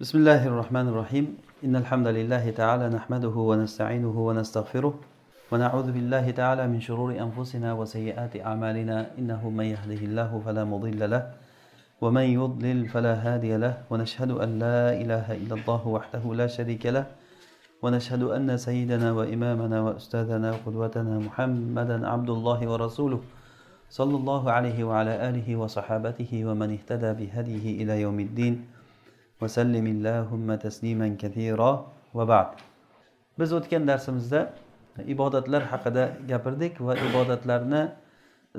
[0.00, 1.26] بسم الله الرحمن الرحيم.
[1.60, 4.94] إن الحمد لله تعالى نحمده ونستعينه ونستغفره
[5.52, 9.20] ونعوذ بالله تعالى من شرور أنفسنا وسيئات أعمالنا.
[9.20, 11.22] إنه من يهده الله فلا مضل له
[12.00, 13.84] ومن يضلل فلا هادي له.
[13.92, 17.04] ونشهد أن لا إله إلا الله وحده لا شريك له.
[17.84, 23.20] ونشهد أن سيدنا وإمامنا وأستاذنا وقدوتنا محمدا عبد الله ورسوله
[23.92, 28.79] صلى الله عليه وعلى آله وصحابته ومن اهتدى بهديه إلى يوم الدين.
[29.40, 31.70] vasallim illahumma tasliman kathira
[32.14, 32.50] va ba'd.
[33.38, 34.40] Biz o'tgan darsimizda
[35.14, 37.82] ibodatlar haqida gapirdik va ibodatlarni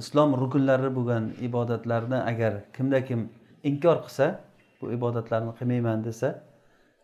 [0.02, 3.30] islom rukunlari bo'lgan ibodatlarni agar kimda kim
[3.64, 4.26] inkor qilsa
[4.82, 6.30] bu ibodatlarni qilmayman desa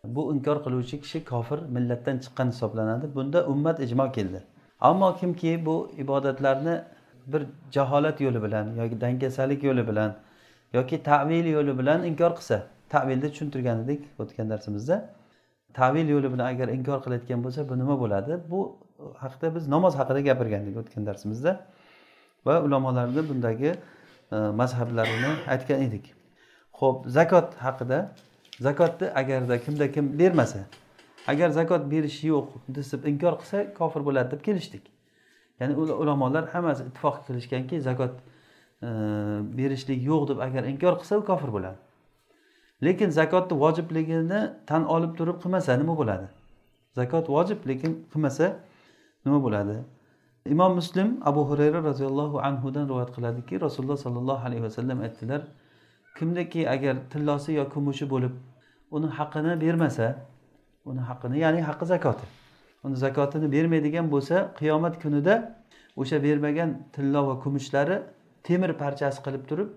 [0.04, 3.14] bu inkor qiluvchi kishi kofir millatdan chiqqan hisoblanadi.
[3.14, 4.40] Bunda ummat ijmo keldi.
[4.80, 6.74] Ammo kimki bu ibodatlarni
[7.32, 10.10] bir jaholat yo'li bilan yoki dangasalik yo'li bilan
[10.72, 12.58] yoki tavil yo'li bilan inkor qilsa
[12.94, 14.96] tavilni tushuntirgan edik o'tgan darsimizda.
[15.74, 18.32] Tavil yo'li bilan agar inkor qilayotgan bo'lsa bu nima bo'ladi?
[18.50, 18.60] Bu
[19.22, 21.52] haqida biz namoz haqida gapirgandik o'tgan darsimizda
[22.46, 23.70] va ulamolarni bundagi
[24.32, 26.14] e, mazhablarini aytgan edik.
[26.80, 27.98] Ho'p zakot haqida
[28.60, 30.60] zakotni agarda kimda kim bermasa
[31.26, 34.84] agar zakot berish yo'q deb inkor qilsa kofir bo'ladi deb kelishdik.
[35.60, 38.14] Ya'ni ulamolar hammasi ittifoq qilishganki zakot
[38.82, 38.88] e,
[39.58, 41.78] berishlik yo'q deb agar inkor qilsa u kofir bo'ladi.
[42.82, 46.26] Lekin zakotni vojibligini tan olib turib qilmasa nima bo'ladi?
[46.98, 48.46] Zakot vojib lekin qilmasa
[49.26, 49.76] nima bo'ladi?
[50.46, 55.40] Imom muslim abu hurayra roziyallohu anhudan rivoyat qiladiki rasululloh sollallohu alayhi vasallam aytdilar
[56.18, 58.32] kimniki agar tillosi yo kumushi bo'lib
[58.90, 60.06] uni haqqini bermasa
[60.84, 62.26] uni haqqini ya'ni haqqi zakoti
[62.84, 65.34] uni zakotini bermaydigan bo'lsa qiyomat kunida
[65.96, 67.96] o'sha bermagan tillo va kumushlari
[68.42, 69.68] temir parchasi qilib turib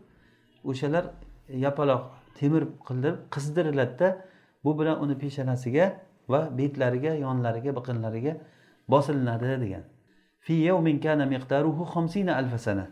[0.69, 1.03] o'shalar
[1.65, 2.03] yapaloq
[2.39, 4.09] temir qilib qizdiriladida
[4.63, 5.85] bu bilan uni peshonasiga
[6.29, 8.33] va betlariga yonlariga biqinlariga
[8.89, 9.83] bosilinadi degan.
[10.39, 10.53] Fi
[11.03, 11.83] kana miqdaruhu
[12.33, 12.87] alf sana.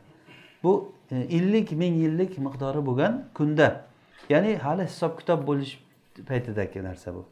[0.63, 3.85] Bu e, ellik ming yillik miqdori bo'lgan kunda.
[4.29, 5.79] Ya'ni hali hisob kitob bo'lish
[6.27, 7.25] paytidagi narsa bu.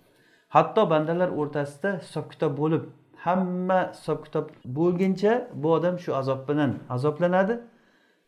[0.49, 2.83] Hatto bandalar o'rtasida hisob kitob bo'lib
[3.25, 4.45] hamma hisob kitob
[4.77, 7.59] bo'lguncha bu odam shu azob bilan azoblanadi.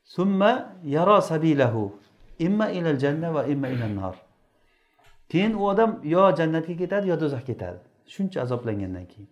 [0.04, 0.52] Summa
[0.84, 1.84] yaro sabilahu.
[2.40, 4.16] Imma ilal janna va imma ilal nar.
[5.30, 7.80] Keyin u odam yo jannatga ketadi yo do'zaxga ketadi.
[8.14, 9.30] Shuncha azoblangandan keyin.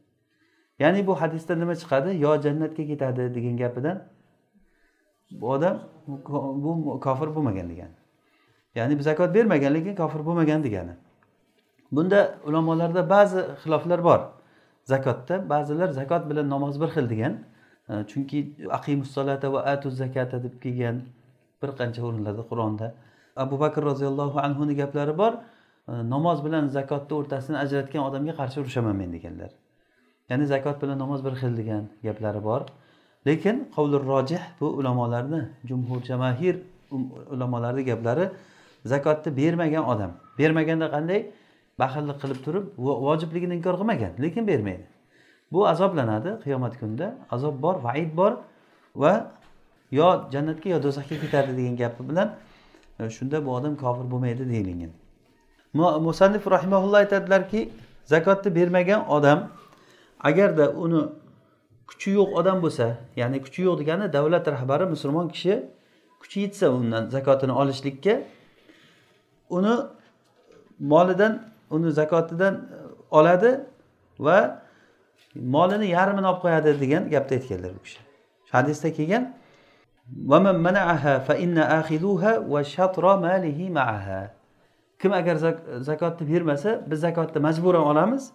[0.79, 2.19] Ya'ni bu hadisda nima chiqadi?
[2.25, 3.97] Yo jannatga ketadi degan gapidan
[5.31, 5.79] bu odam
[6.63, 7.95] bu kofir bo'lmagan degani.
[8.75, 10.93] Ya'ni zakot bermagan lekin kofir bo'lmagan degani.
[11.91, 14.19] Bunda ulamolarda ba'zi xiloflar bor.
[14.83, 17.33] Zakotda ba'zilar zakot bilan namoz bir xil degan
[17.89, 18.39] e, chunki
[18.69, 21.01] aqimussolata va atu zakata deb kelgan
[21.61, 22.93] bir qancha o'rinlarda qur'onda.
[23.35, 25.33] Abu bakr roziyallohu anhuni gaplari bor
[25.87, 29.51] namoz bilan zakotni o'rtasini ajratgan odamga qarshi urushaman men deganlar.
[30.29, 32.61] Ya'ni zakot bilan namoz bir xil degan gaplari bor.
[33.27, 36.55] Lekin qovlur rojih bu ulamolarni jumhur jamahir
[36.91, 38.29] um, ulamolarni gaplari
[38.85, 40.11] zakotni bermagan odam.
[40.39, 41.31] Bermaganda qanday?
[41.79, 42.65] Baxillik qilib turib
[43.07, 44.85] vojibligini inkor qilmagan lekin bermaydi.
[45.51, 47.15] Bu azoblanadi qiyomat kunida.
[47.31, 48.33] Azob bor vaid bor
[48.95, 49.13] va
[49.91, 52.35] yo jannatga yo do'zaxga ketadi degan gapi bilan
[52.99, 54.91] e, shunda bu odam kofir bo'lmaydi deyilgan.
[56.07, 57.69] Musannif rahimaulloh aytadilarki
[58.05, 59.51] zakotni bermagan odam
[60.19, 61.01] agarda uni
[61.87, 65.53] kuchi yo'q odam bo'lsa ya'ni kuchi yo'q degani davlat rahbari musulmon kishi
[66.21, 68.13] kuchi yetsa undan zakotini olishlikka
[69.49, 69.73] uni
[70.79, 71.33] molidan
[71.69, 72.77] uni zakotidan e,
[73.11, 73.51] oladi
[74.19, 74.67] va
[75.35, 77.99] molini yarmini olib qo'yadi degan gapni aytganlar bu kishi.
[78.55, 79.23] Hadisda kelgan
[80.30, 84.22] ومن منعها فإن آخذوها وشطر ماله معها
[85.02, 85.36] kim agar
[85.80, 88.30] zakotni bermasa biz zakotni majburan olamiz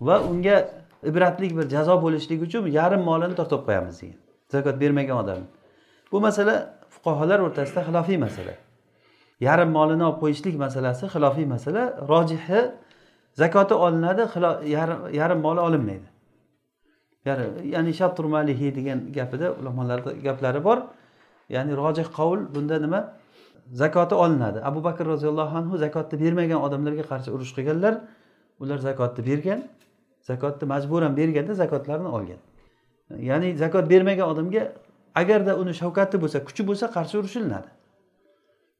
[0.00, 0.70] va unga
[1.02, 4.18] ibratlik bir jazo bo'lishligi uchun yarim molini tortib qo'yamiz degan
[4.54, 5.40] zakot bermagan odam
[6.12, 6.54] bu masala
[6.94, 8.54] fuqarolar o'rtasida xilofiy masala
[9.48, 12.60] yarim molini olib qo'yishlik masalasi xilofiy masala rojihi
[13.42, 14.22] zakoti olinadi
[15.20, 16.08] yarim moli olinmaydi
[17.25, 20.77] Ya'ni shatrumalihi degan gapida ulamolarni gaplari bor.
[21.49, 23.13] Ya'ni rojih qovul bunda nima?
[23.73, 24.59] Zakoti olinadi.
[24.63, 27.93] Abu bakr roziyallohu anhu zakotni bermagan odamlarga qarshi urush qilganlar
[28.59, 29.59] ular zakotni bergan
[30.21, 32.39] zakotni majburan berganda zakotlarini olgan.
[33.29, 34.71] Ya'ni zakot bermagan odamga
[35.15, 37.69] agarda uni shavkati bo'lsa kuchi bo'lsa qarshi urushilinadi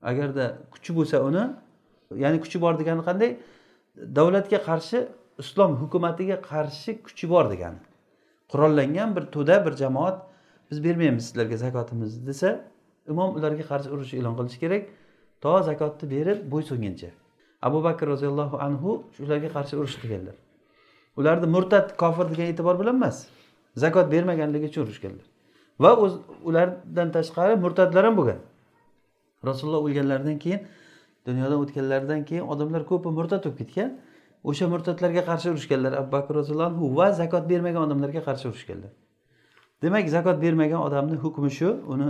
[0.03, 1.43] agarda kuchi bo'lsa uni
[2.23, 3.31] ya'ni kuchi bor degani qanday?
[4.17, 4.97] Davlatga qarshi
[5.43, 7.79] islom hukumatiga qarshi kuchi bor degani.
[8.53, 10.17] Qurollangan bir to'da bir jamoat
[10.71, 12.49] biz bermaymiz sizlarga zakotimizni desa
[13.11, 14.83] imom ularga qarshi urush e'lon qilishi kerak.
[15.43, 17.09] To zakotni berib bo'ysunguncha
[17.67, 20.35] abu bakr roziyallohu anhu shularga qarshi urush qilganlar.
[21.19, 23.17] Ularni murtad kofir degan e'tibor bilan emas
[23.83, 25.25] zakot bermaganligi uchun urushganlar
[25.83, 26.13] va o'z
[26.49, 28.39] ulardan tashqari murtadlar ham bo'lgan.
[29.49, 30.61] Rasululloh o'lganlaridan keyin
[31.27, 33.89] dunyodan o'tganlaridan keyin odamlar ko'pi murtad bo'lib ketgan.
[34.43, 38.91] O'sha murtadlarga qarshi urushganlar abu bakr roziyallohu anhu va zakot bermagan odamlarga qarshi urushganlar.
[39.81, 42.07] Demak zakot bermagan odamni hukmi shu uni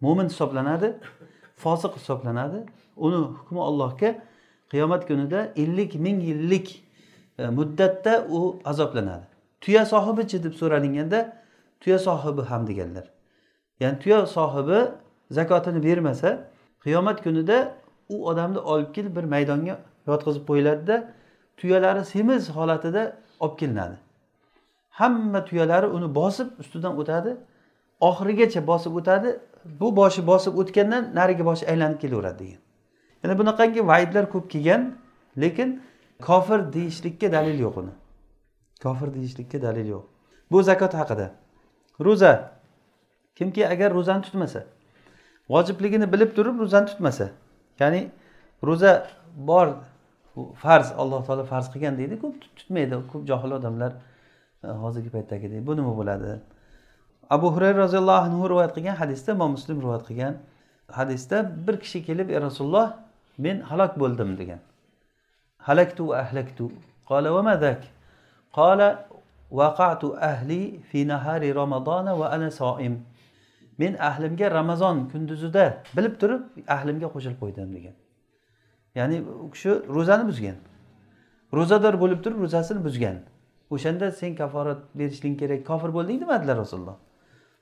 [0.00, 0.88] mo'min hisoblanadi
[1.56, 2.58] fosiq hisoblanadi.
[2.96, 4.10] Uni hukmi allohga
[4.72, 6.84] qiyomat kunida ellik ming yillik
[7.38, 9.26] e, muddatda u azoblanadi.
[9.60, 11.18] Tuya sohibichi deb so'ralinganda
[11.80, 13.06] tuya sohibi ham deganlar.
[13.80, 14.78] Ya'ni tuya sohibi
[15.30, 16.50] zakotini bermasa
[16.84, 17.74] qiyomat kunida
[18.08, 20.96] u odamni olib kelib bir maydonga yotqizib qo'yiladida
[21.58, 23.02] tuyalari semiz holatida
[23.40, 23.96] olib kelinadi.
[24.90, 27.36] Hamma tuyalari uni bosib ustidan o'tadi.
[28.00, 29.30] Oxirigacha bosib o'tadi.
[29.80, 32.60] Bu boshi bosib o'tgandan narigi boshi aylanib kelaveradi degan.
[33.22, 34.82] Yana bunaqangi vaydlar ko'p kelgan
[35.42, 35.68] lekin
[36.28, 37.94] kofir deyishlikka dalil yo'q uni.
[38.82, 40.04] Kofir deyishlikka dalil yo'q.
[40.50, 41.26] Bu zakot haqida.
[42.06, 42.32] Ro'za.
[43.36, 44.60] Kimki agar ro'zani tutmasa
[45.50, 47.30] vojibligini bilib turib ro'zani tutmasa
[47.80, 48.10] ya'ni
[48.66, 49.06] ro'za
[49.36, 49.68] bor
[50.62, 52.94] farz alloh taolo farz qilgan deydi ko'p tutmaydi.
[53.12, 53.92] Ko'p johil odamlar
[54.64, 56.30] e, hozirgi paytdagidek bu nima bo'ladi?
[57.30, 60.34] Abu hurayra roziyallohu anhu rivoyat qilgan hadisda imom muslim rivoyat qilgan
[60.98, 61.36] hadisda
[61.66, 62.88] bir kishi kelib ey rasululloh
[63.44, 64.60] men halok bo'ldim degan.
[65.68, 66.64] Halaktu ahlaktu.
[67.10, 67.80] Qola va madak
[68.58, 68.88] qola
[69.60, 72.94] vaqatu ahli fi nahari ramazona va ana soim
[73.78, 75.64] men ahlimga ramazon kunduzida
[75.96, 76.42] bilib turib
[76.76, 77.94] ahlimga qo'shilib qo'ydim degan.
[78.98, 80.56] Ya'ni u kishi ro'zani buzgan.
[81.58, 83.16] Ro'zador bo'lib turib ro'zasini buzgan.
[83.74, 86.96] O'shanda sen kaforat berishing kerak kofir bo'lding demadilar rasululloh.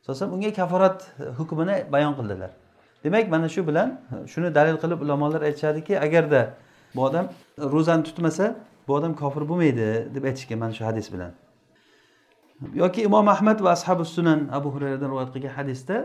[0.02, 0.98] Asosan unga kaforat
[1.38, 2.50] hukmini bayon qildilar.
[3.04, 3.88] Demak mana shu bilan
[4.32, 6.40] shuni dalil qilib ulamolar aytishadiki agarda
[6.94, 7.26] bu odam
[7.74, 8.44] ro'zani tutmasa
[8.88, 11.32] bu odam kofir bo'lmaydi deb aytishgan mana shu hadis bilan.
[12.82, 15.96] Yoki imom ahmad va ashabi sunan abu hurayradan rivoyat qilgan hadisda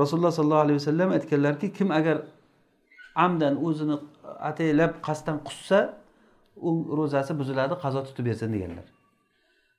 [0.00, 2.16] rasululloh sollallohu alayhi vasallam aytganlarki kim agar
[3.24, 3.96] amdan o'zini
[4.50, 5.80] ataylab qasddan qussa
[6.68, 8.86] u ro'zasi buziladi qazo tutib bersin deganlar.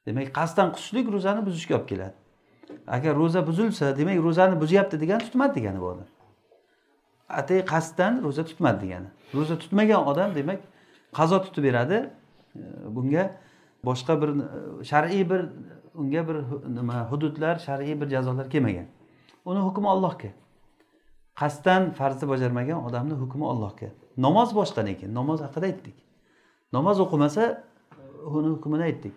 [0.06, 2.16] Demak qasddan qusishlik ro'zani buzishga olib keladi.
[2.96, 6.08] Agar ro'za buzilsa demak ro'zani buzyapti degani tutmadi degani bu odam.
[7.40, 9.10] Atay qasddan ro'za tutmadi degani.
[9.38, 10.60] Ro'za tutmagan odam demak
[11.18, 11.98] qazo tutib beradi.
[12.96, 13.24] Bunga
[13.88, 15.42] boshqa bir e, shar'iy bir
[15.96, 16.38] unga bir
[16.78, 18.88] nima hududlar shar'iy bir jazolar kelmagan.
[19.46, 20.30] Uni hukmi ollohga
[21.42, 25.98] qasddan farzni bajarmagan odamni hukmi ollohga namoz boshqa lekin namoz haqida aytdik.
[26.74, 27.64] Namoz o'qimasa
[28.26, 29.14] uni hukmini aytdik.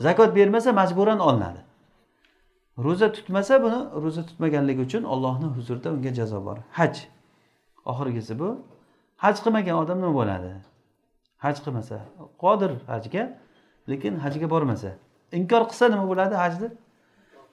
[0.00, 1.60] Zakot bermasa majburan olinadi.
[2.78, 6.58] Ro'za tutmasa buni ro'za tutmaganligi uchun ollohni huzurida unga jazo bor.
[6.72, 6.94] Haj.
[7.84, 8.48] Oxirgisi bu.
[9.16, 10.50] Haj qilmagan odam nima bo'ladi?
[11.44, 11.96] Haj qilmasa
[12.42, 13.22] qodir hajga
[13.90, 14.90] lekin hajga bormasa.
[15.32, 16.68] Inkor qilsa nima bo'ladi hajni?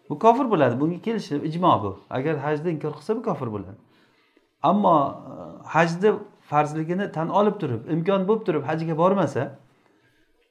[0.09, 0.79] Bu kofir bo'ladi.
[0.81, 1.91] Bunga kelishib ijmo bu.
[2.09, 3.79] Agar hajni inkor qilsa bu kofir bo'ladi.
[4.63, 4.97] Ammo
[5.29, 6.13] e, hajni
[6.49, 9.43] farzligini tan olib turib imkon bo'lib turib hajga bormasa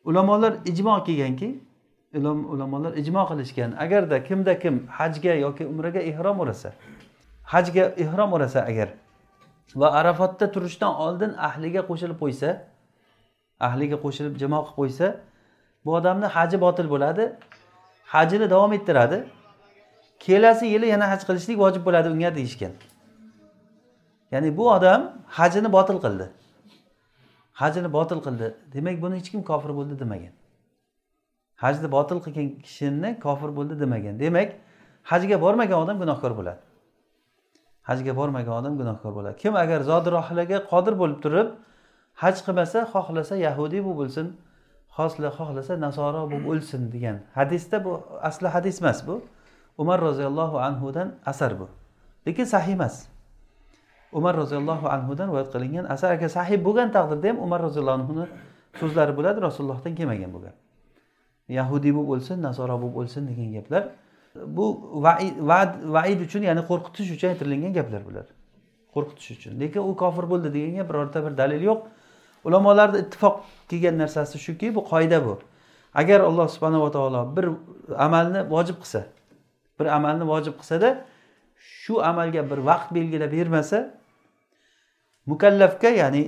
[0.04, 1.60] ulamolar ijmo kelganki
[2.14, 3.70] ulamolar ijmo qilishgan.
[3.84, 6.72] Agarda kimda kim hajga yoki umraga ehrom o'rasa
[7.42, 8.88] hajga ehrom o'rasa agar
[9.74, 12.48] va arafatda turishdan oldin ahliga qo'shilib qo'ysa
[13.60, 15.06] ahliga qo'shilib jimo qilib qo'ysa
[15.84, 17.24] bu odamni haji botil bo'ladi
[18.14, 19.24] hajini davom ettiradi.
[20.24, 22.72] Kelasi yili yana haj qilishlik vojib bo'ladi unga deyishgan.
[24.32, 25.01] Ya'ni bu odam
[25.39, 26.27] hajini botil qildi.
[27.60, 28.55] Hajini botil qildi.
[28.74, 30.34] Demak buni hech kim kofir bo'ldi demagan.
[31.62, 34.15] Hajni botil qilgan kishini kofir bo'ldi demagan.
[34.20, 34.48] Demak
[35.10, 36.60] hajga bormagan odam gunohkor bo'ladi.
[37.89, 39.36] Hajga bormagan odam gunohkor bo'ladi.
[39.43, 41.48] Kim agar zodi rohilaga qodir bo'lib turib
[42.22, 44.27] haj qilmasa xohlasa yahudiy bo'lib o'lsin
[45.39, 47.93] xohlasa nasoro bo'lib o'lsin degan hadisda bu
[48.29, 49.15] asli hadis emas bu.
[49.79, 51.69] Umar roziyallohu anhudan asar bu.
[52.27, 53.11] Lekin sahiy emas.
[54.12, 58.26] Umar roziyallohu anhudan rivoyat qilingan asar agar sahih bo'lgan taqdirda ham umar roziyallohu anhuni
[58.81, 60.54] so'zlari bo'ladi rasulullohdan kelmagan bo'lgan.
[61.58, 63.82] Yahudiy bo'lib o'lsin nasoro bo'lib o'lsin degan gaplar
[64.56, 64.66] bu
[65.96, 68.26] vaid uchun ya'ni qo'rqitish uchun aytilingan gaplar bular.
[68.94, 69.52] Qo'rqitish uchun.
[69.60, 71.81] Lekin u kofir bo'ldi deganga birorta bir dalil yo'q.
[72.44, 73.36] Ulamolarni ittifoq
[73.70, 75.34] kelgan narsasi shuki bu qoida bu.
[75.94, 77.46] Agar alloh subhanava taolo bir
[78.06, 79.00] amalni vojib qilsa
[79.78, 80.88] bir amalni vojib qilsada
[81.82, 83.78] shu amalga bir vaqt belgilab bermasa
[85.26, 86.22] mukallafga ya'ni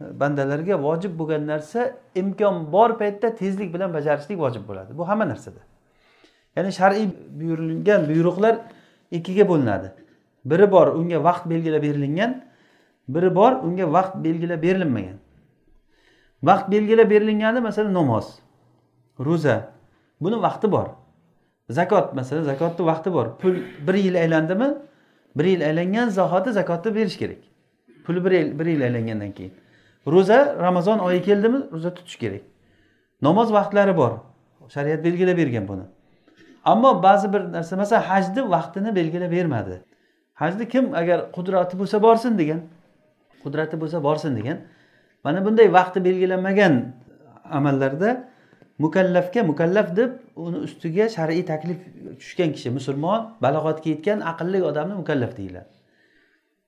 [0.00, 4.98] e, bandalarga vojib bo'lgan narsa imkon bor paytda tezlik bilan bajarishlik vojib bo'ladi.
[4.98, 5.60] Bu hamma narsada.
[6.56, 7.08] Ya'ni shar'iy
[7.40, 8.58] buyurilgan buyruqlar
[9.10, 9.92] ikkiga bo'linadi.
[10.44, 12.44] Biri bor unga vaqt belgilab berilingan
[13.08, 15.18] biri bor unga vaqt belgilab berilmagan.
[16.42, 18.26] Vaqt belgilab berilingani masalan namoz
[19.20, 19.70] ro'za
[20.20, 20.86] buni vaqti bor.
[21.70, 23.26] Zakot masalan zakotni vaqti bor.
[23.38, 23.54] Pul
[23.86, 24.74] bir yil aylandimi
[25.36, 27.51] bir yil aylangan zahoti zakotni berish kerak.
[28.04, 29.52] Puli bir yil bir yil aylangandan keyin.
[30.06, 32.40] Ro'za ramazon oyi keldimi ro'za tutish kerak.
[33.22, 34.12] Namoz vaqtlari bor.
[34.68, 35.82] Shariat belgilab bergan buni.
[36.64, 39.82] Ammo ba'zi bir narsa masalan hajni vaqtini belgilab bermadi.
[40.34, 42.60] Hajni kim agar qudrati bo'lsa borsin degan
[43.42, 44.58] qudrati bo'lsa borsin degan
[45.24, 46.74] mana bunday vaqti belgilanmagan
[47.50, 48.28] amallarda
[48.78, 51.78] mukallafga mukallaf deb uni ustiga shar'iy taklif
[52.20, 55.70] tushgan kishi musulmon balog'atga yetgan aqlli odamni mukallaf deyiladi.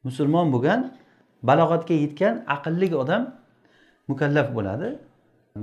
[0.05, 0.81] Musulmon bo'lgan
[1.49, 3.23] balog'atga yetgan aqlli odam
[4.09, 4.89] mukallaf bo'ladi.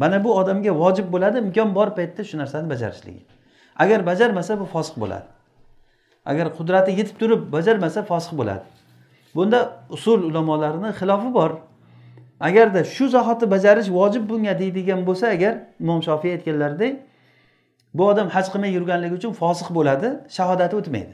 [0.01, 3.23] Mana bu odamga vojib bo'ladi imkon bor paytda shu narsani bajarishligi.
[3.83, 5.27] Agar bajarmasa bu fosiq bo'ladi.
[6.25, 8.65] Agar qudrati yetib turib bajarmasa fosiq bo'ladi.
[9.35, 9.59] Bunda
[9.89, 11.51] usul ulamolarini xilofi bor.
[12.39, 16.93] Agarda shu zahoti bajarish vojib bunga deydigan bo'lsa agar imom shofiy aytganlaridek
[17.93, 20.07] bu odam haj qilmay yurganligi uchun fosiq bo'ladi
[20.37, 21.13] shahodati o'tmaydi.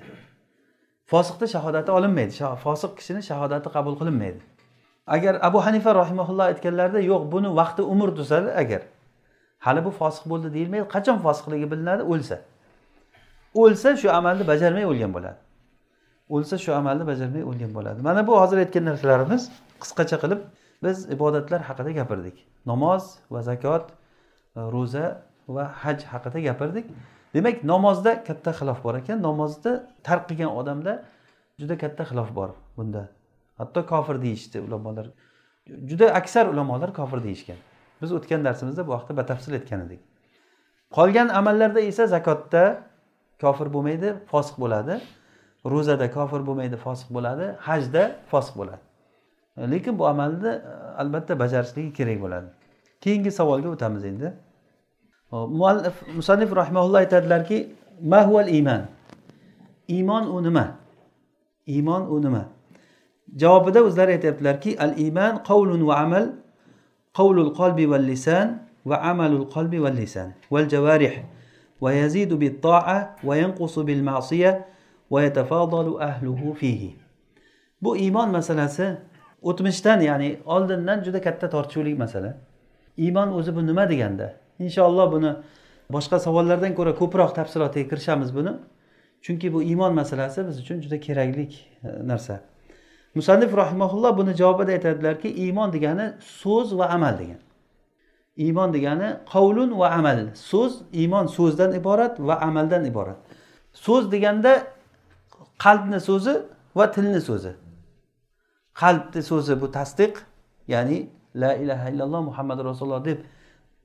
[1.11, 2.33] Fosiqni shahodati olinmaydi.
[2.65, 4.41] Fosiq kishini shahodati qabul qilinmaydi.
[5.07, 8.81] Agar abu hanifa rahimaulloh aytganlarida yo'q buni vaqti umr tuzadi agar
[9.65, 12.03] hali bu fosiq bo'ldi deyilmaydi qachon fosiqligi bilinadi?
[12.13, 12.37] O'lsa.
[13.61, 15.39] O'lsa shu amalni bajarmay o'lgan bo'ladi.
[16.35, 17.99] O'lsa shu amalni bajarmay o'lgan bo'ladi.
[18.07, 19.43] Mana bu hozir aytgan narsalarimiz
[19.83, 20.41] qisqacha qilib
[20.83, 22.35] biz ibodatlar haqida gapirdik.
[22.65, 25.05] Namoz va zakot e, ro'za
[25.55, 26.85] va haj haqida gapirdik.
[27.33, 29.17] Demak namozda katta xilof bor ekan.
[29.21, 29.73] Namozni
[30.07, 30.93] tark qilgan odamda
[31.59, 33.03] juda katta xilof bor bunda.
[33.57, 35.07] Hatto kofir deyishdi ulamolar.
[35.89, 37.57] Juda aksar ulamolar kofir deyishgan.
[38.01, 39.99] Biz o'tgan darsimizda bu haqida batafsil aytgan edik.
[40.91, 42.83] Qolgan amallarda esa zakotda
[43.41, 44.99] kofir bo'lmaydi fosiq bo'ladi.
[45.65, 47.45] Ro'zada kofir bo'lmaydi fosiq bo'ladi.
[47.67, 48.83] Hajda fosiq bo'ladi.
[49.71, 52.47] Lekin bu amalni e, albatta bajarishligi kerak bo'ladi.
[53.01, 54.33] Keyingi savolga o'tamiz endi.
[55.31, 57.57] Muallif musannif rahimaulloh aytadilarki
[58.01, 58.81] mahval iymon
[59.87, 60.65] iymon u nima?
[61.67, 62.45] Iymon u nima?
[63.35, 66.25] Javobida o'zlari aytyaptilarki al iymon qavlun va amal
[67.17, 70.33] qavlul qalbi val lisan va amalul qalbi val lisan.
[70.51, 71.23] Val javarih
[71.81, 74.65] va yazidu bit to'a va yanqusu bil ma'siya
[75.11, 76.95] va yatafadalu ahluhu fihi.
[77.81, 78.97] Bu iymon masalasi
[79.41, 82.37] o'tmishdan ya'ni oldindan juda katta tortishuvli masala.
[82.97, 84.33] Iymon o'zi bu nima deganda?
[84.59, 85.31] Inshaalloh buni
[85.91, 88.53] boshqa savollardan ko'ra ko'proq tafsilotga kirishamiz buni.
[89.21, 91.49] Chunki bu iymon masalasi biz uchun juda kerakli
[91.83, 92.41] narsa.
[93.17, 96.05] Musannif rahimaulloh buni javobida aytadilarki iymon degani
[96.41, 97.39] so'z va amal degan.
[98.45, 100.19] Iymon degani qavlun va amal.
[100.51, 103.19] So'z iymon so'zdan iborat va amaldan iborat.
[103.85, 104.51] So'z deganda
[105.65, 106.33] qalbni so'zi
[106.77, 107.53] va tilni so'zi.
[108.81, 110.13] Qalbni so'zi bu tasdiq
[110.73, 110.97] ya'ni
[111.41, 113.19] la ilaha illalloh muhammad rasululloh deb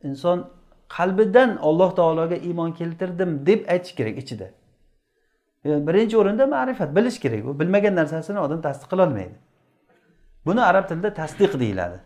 [0.09, 0.39] inson
[0.97, 4.47] qalbidan alloh taologa iymon keltirdim deb aytish kerak ichida.
[5.65, 7.61] Birinchi o'rinda ma'rifat bilish kerak u.
[7.61, 9.37] Bilmagan narsasini odam tasdiq qilolmaydi
[10.47, 11.99] buni arab tilida tasdiq deyiladi.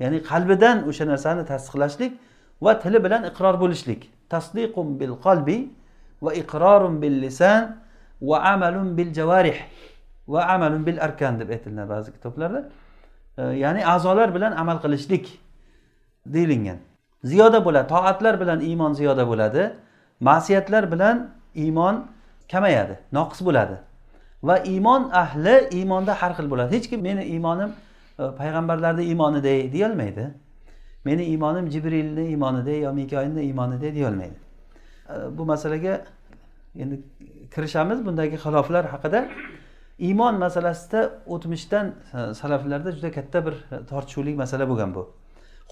[0.00, 2.12] Ya'ni qalbidan o'sha narsani tasdiqlashlik
[2.64, 4.10] va tili bilan iqror bo'lishlik.
[4.34, 5.58] Tasdiqum bil qalbi
[6.22, 7.76] va iqrorum bil lisan
[8.22, 9.58] va amalun bil javarih
[10.28, 12.60] va amalun bil arkan deb aytiladi ba'zi kitoblarda.
[13.36, 15.24] Ya'ni a'zolar bilan amal qilishlik
[16.26, 16.78] deyilgan.
[17.24, 19.62] Ziyoda bo'ladi toatlar bilan iymon ziyoda bo'ladi.
[20.20, 21.16] Ma'siyatlar bilan
[21.54, 22.06] iymon
[22.52, 23.76] kamayadi noqis bo'ladi.
[24.42, 26.76] Va iymon ahli iymonda har xil bo'ladi.
[26.76, 27.70] Hech kim meni iymonim
[28.18, 30.24] e, payg'ambarlarni iymoniday deyolmaydi.
[31.04, 34.38] Meni iymonim jibrilni iymoniday yo mikoilni iymoniday deyolmaydi.
[35.10, 36.04] E, bu masalaga
[36.76, 37.02] endi
[37.54, 38.06] kirishamiz.
[38.06, 39.28] Bundagi xiloflar haqida
[39.98, 43.54] iymon masalasida o'tmishdan e, salaflarda juda katta bir
[43.90, 45.08] tortishuvli masala bo'lgan bu.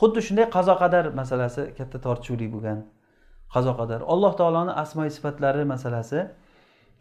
[0.01, 2.79] Xuddi shunday qazo qadar masalasi katta tortishuvli bo'lgan.
[3.55, 4.01] Qazo qadar.
[4.13, 6.21] Alloh taoloni asmoi sifatlari masalasi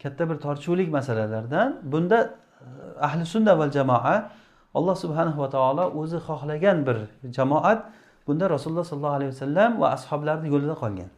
[0.02, 1.80] katta bir tortishuvlik masalalardan.
[1.82, 2.18] Bunda
[2.60, 2.64] e,
[3.00, 4.30] ahli sunna va jamoa
[4.74, 6.96] alloh subhanahu va taolo o'zi xohlagan bir
[7.36, 7.80] jamoat.
[8.26, 11.10] Bunda rasululloh sollallohu alayhi vasallam va ashoblarni yo'lida qolgan.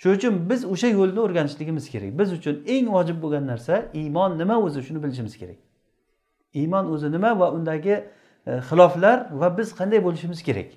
[0.00, 2.18] Shuning uchun biz o'sha yo'lni o'rganishligimiz kerak.
[2.18, 5.58] Biz uchun eng vojib bo'lgan narsa iymon nima o'zi shuni bilishimiz kerak.
[6.60, 7.94] Iymon o'zi nima va undagi
[8.46, 10.68] e, xiloflar va biz qanday bo'lishimiz kerak?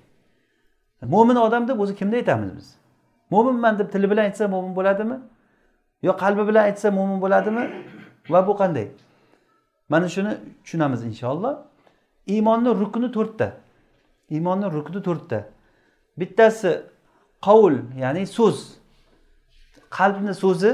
[1.02, 2.68] Mo'min odam deb o'zi kimni aytamiz biz?
[3.30, 5.16] Mo'minman deb tili bilan aytsa mo'min bo'ladimi?
[6.02, 7.64] Yo qalbi bilan aytsa mo'min bo'ladimi?
[8.30, 8.88] Va bu qanday?
[9.88, 10.32] Mana shuni
[10.64, 11.54] tushunamiz inshaalloh.
[12.26, 13.52] Iymonni rukni to'rtta.
[14.30, 15.38] Iymonni rukni to'rtta.
[16.20, 16.82] Bittasi
[17.46, 18.58] qovul ya'ni so'z.
[19.90, 20.72] Qalbni so'zi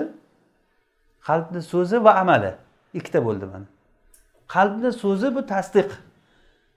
[1.29, 2.53] qalbni so'zi va amali.
[2.95, 3.67] Ikkita bo'ldi mana.
[4.49, 5.91] Qalbni so'zi bu tasdiq.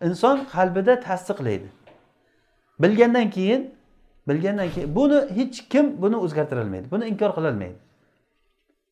[0.01, 1.67] Inson qalbida tasdiqlaydi.
[2.79, 3.61] Bilgandan keyin
[4.27, 7.84] bilgandan keyin buni hech kim buni o'zgartira olmaydi buni inkor qilolmaydi.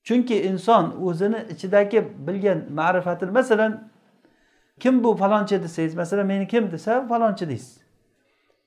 [0.04, 3.90] Chunki inson o'zini ichidagi bilgan ma'rifatini masalan
[4.80, 7.80] kim bu falonchi desangiz masalan meni kim desa falonchi deysiz.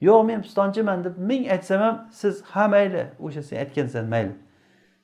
[0.01, 4.33] Yo'q men pistonchiman deb ming aytsam ham siz ha mayli o'sha sen aytgansan mayli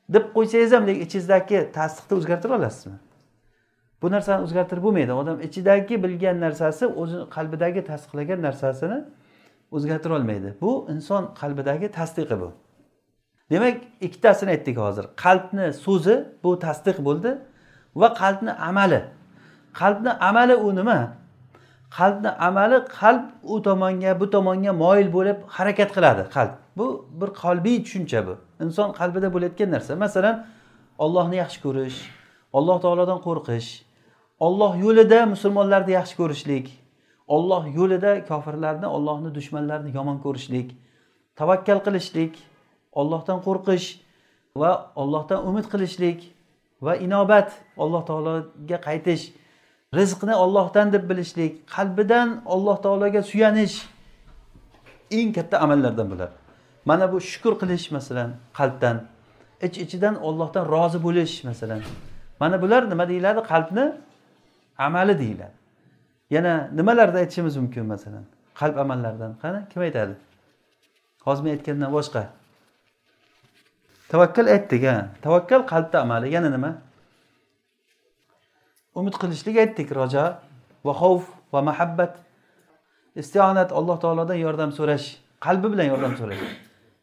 [0.09, 2.99] deb qo'ysangiz ham lekin ichingizdagi tasdiqni o'zgartira olasizmi?
[4.03, 5.13] Bu narsani o'zgartirib bo'lmaydi.
[5.13, 8.99] Odam ichidagi bilgan narsasi o'zini qalbidagi tasdiqlagan narsasini
[9.71, 10.55] o'zgartira olmaydi.
[10.61, 12.53] Bu inson qalbidagi tasdiqi bu.
[13.53, 15.05] Demak ikkitasini aytdik hozir.
[15.25, 17.31] Qalbni so'zi bu tasdiq bo'ldi
[18.01, 19.01] va qalbni amali.
[19.81, 21.01] Qalbni amali u nima?
[21.99, 26.53] Qalbni amali qalb u tomonga bu tomonga moyil bo'lib harakat qiladi qalb.
[26.79, 26.87] Bu
[27.21, 28.35] bir qalbiy tushuncha bu.
[28.65, 29.97] Inson qalbida bo'layotgan narsa.
[30.05, 30.37] Masalan
[30.99, 31.99] ollohni yaxshi ko'rish
[32.53, 33.69] alloh taolodan qo'rqish
[34.47, 36.67] olloh yo'lida musulmonlarni yaxshi ko'rishlik
[37.37, 40.69] olloh yo'lida kofirlarni ollohni dushmanlarini yomon ko'rishlik
[41.41, 42.33] tavakkal qilishlik
[43.01, 43.87] ollohdan qo'rqish
[44.57, 46.19] va ollohdan umid qilishlik
[46.83, 49.25] va inobat alloh taologa qaytish
[49.99, 53.77] rizqni ollohdan deb bilishlik qalbidan alloh taologa suyanish
[55.11, 56.31] eng katta amallardan bular
[56.85, 58.97] mana bu shukur qilish masalan qalbdan
[59.63, 61.81] ich ichidan ollohdan rozi bo'lish masalan.
[62.41, 63.41] Mana bular nima deyiladi?
[63.53, 63.93] Qalbni
[64.79, 65.53] amali deyiladi.
[66.31, 68.25] Yana nimalarni aytishimiz mumkin masalan?
[68.55, 69.69] Qalb amallaridan qani?
[69.73, 70.15] Kim aytadi?
[71.21, 72.23] Hozir men aytgandan boshqa.
[74.13, 76.71] Tavakkal aytdik a tavakkal qalbni amali yana nima?
[78.95, 80.25] Umid qilishlik aytdik roja
[80.87, 82.13] va xavf va muhabbat
[83.23, 85.07] istionat alloh taolodan yordam so'rash
[85.47, 86.43] qalbi bilan yordam so'rash.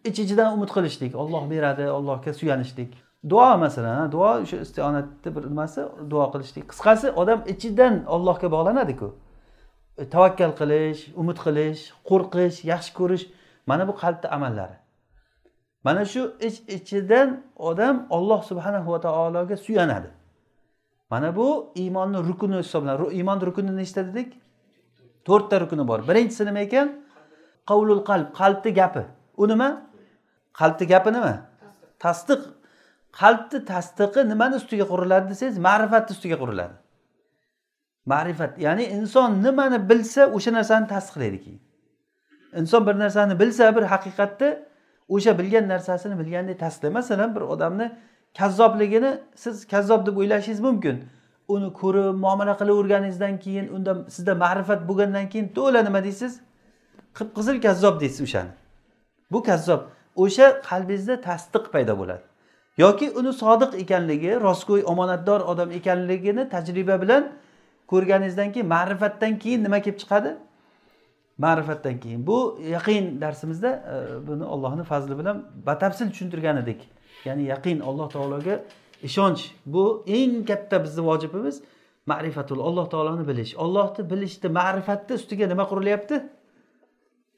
[0.07, 2.91] Ich ichidan umid qilishlik olloh beradi allohga suyanishlik.
[3.31, 5.81] Duo masalan duo o'sha istionatni bir nimasi?
[6.11, 6.65] Duo qilishlik.
[6.71, 9.09] Qisqasi odam ichidan ollohga bog'lanadiku.
[10.01, 13.25] E, tavakkal qilish umid qilish qo'rqish yaxshi ko'rish
[13.69, 14.77] mana bu qalbni amallari.
[15.83, 20.09] Mana shu ich ichidan odam olloh subhanahu va taologa suyanadi.
[21.09, 23.15] Mana bu iymonni rukuni hisoblanadi.
[23.15, 24.29] Iymon rukuni nechta dedik?
[25.25, 25.99] To'rtta rukuni bor.
[26.07, 26.87] Birinchisi nima ekan?
[27.69, 29.03] Qavlul qalb qalbni gapi.
[29.37, 29.69] U nima?
[30.59, 31.33] Qalbni gapi nima?
[31.99, 32.41] Tasdiq.
[33.19, 36.75] Qalbni tasdiqi nimani ustiga quriladi desangiz ma'rifatni ustiga quriladi.
[38.05, 41.61] Ma'rifat ya'ni inson nimani bilsa o'sha narsani tasdiqlaydi keyin.
[42.59, 44.49] Inson bir narsani bilsa bir haqiqatni
[45.09, 47.91] o'sha bilgan narsasini bilgandek tasdiqlaydi masalan bir odamni
[48.37, 51.03] kazzobligini siz kazzob deb o'ylashingiz mumkin.
[51.47, 56.39] Uni ko'rib muomala qilaverganingizdan keyin unda sizda ma'rifat bo'lgandan keyin to'la nima deysiz?
[57.17, 58.51] Qip qizil kazzob deysiz o'shani.
[59.31, 59.81] Bu kazzob
[60.15, 62.23] o'sha qalbingizda tasdiq paydo bo'ladi.
[62.77, 67.23] Yoki uni sodiq ekanligi rostgo'y omonatdor odam ekanligini tajriba bilan
[67.91, 70.31] ko'rganingizdan keyin ma'rifatdan keyin nima kelib chiqadi?
[71.39, 72.27] Ma'rifatdan keyin.
[72.27, 76.89] Bu yaqin darsimizda e, buni ollohni fazli bilan batafsil tushuntirgan edik
[77.25, 78.63] ya'ni yaqin alloh taologa
[79.03, 79.41] ishonch.
[79.65, 81.61] Bu eng katta bizni vojibimiz.
[82.05, 83.55] Ma'rifatul alloh taoloni bilish.
[83.55, 86.23] Ollohni bilishni ma'rifatni ustiga nima qurilyapti?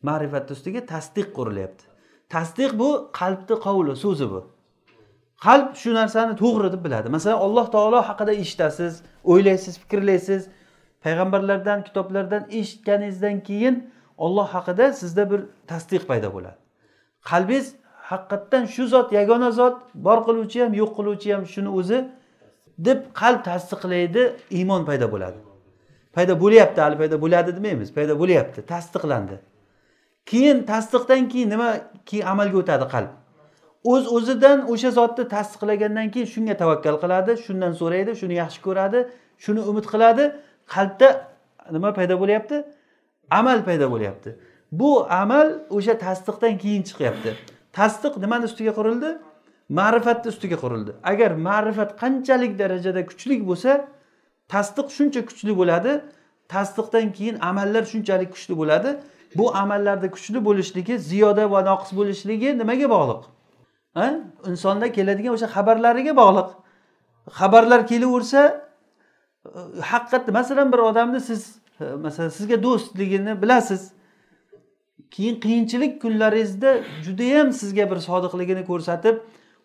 [0.10, 1.84] Ma'rifatni ustiga tasdiq qurilyapti.
[2.30, 4.42] Tasdiq bu qalbni qovli so'zi bu.
[5.46, 7.10] Qalb shu narsani to'g'ri deb biladi.
[7.10, 8.94] Masalan alloh taolo haqida eshitasiz
[9.32, 10.42] o'ylaysiz fikrlaysiz.
[11.04, 13.76] Payg'ambarlardan kitoblardan eshitganingizdan keyin
[14.18, 16.58] olloh haqida sizda bir tasdiq paydo bo'ladi.
[17.30, 17.76] Qalbingiz
[18.12, 22.00] haqiqatdan shu zot yagona zot bor qiluvchi ham yo'q qiluvchi ham shuni o'zi
[22.78, 24.22] deb qalb tasdiqlaydi
[24.58, 25.40] iymon paydo bo'ladi.
[26.16, 29.36] Paydo bo'lyapti hali paydo bo'ladi demaymiz paydo bo'lyapti tasdiqlandi.
[30.26, 31.70] Keyin tasdiqdan keyin nima
[32.06, 33.12] keyin amalga o'tadi qalb?
[33.92, 39.00] O'z uz o'zidan o'sha zotni tasdiqlagandan keyin shunga tavakkal qiladi shundan so'raydi shuni yaxshi ko'radi
[39.44, 40.24] shuni umid qiladi.
[40.74, 41.10] Qalbda
[41.76, 42.56] nima paydo bo'lyapti?
[43.40, 44.30] Amal paydo bo'lyapti.
[44.72, 47.32] Bu amal o'sha tasdiqdan keyin chiqyapti.
[47.78, 49.10] Tasdiq nimani ustiga qurildi?
[49.80, 50.92] Ma'rifatni ustiga qurildi.
[51.12, 53.72] Agar ma'rifat qanchalik darajada kuchli bo'lsa
[54.54, 55.92] tasdiq shuncha kuchli bo'ladi.
[56.54, 58.90] Tasdiqdan keyin amallar shunchalik kuchli bo'ladi.
[59.40, 63.22] Bu amallarda kuchli bo'lishligi ziyoda va noqis bo'lishligi nimaga bog'liq?
[64.50, 66.50] Insonda keladigan o'sha xabarlariga bog'liq.
[67.40, 68.42] Xabarlar kelaversa
[69.82, 73.92] haqiqatda masalan bir odamni siz e, masalan sizga do'stligini bilasiz.
[75.12, 79.16] Keyin qiyinchilik kunlaringizda judayam sizga bir sodiqligini ko'rsatib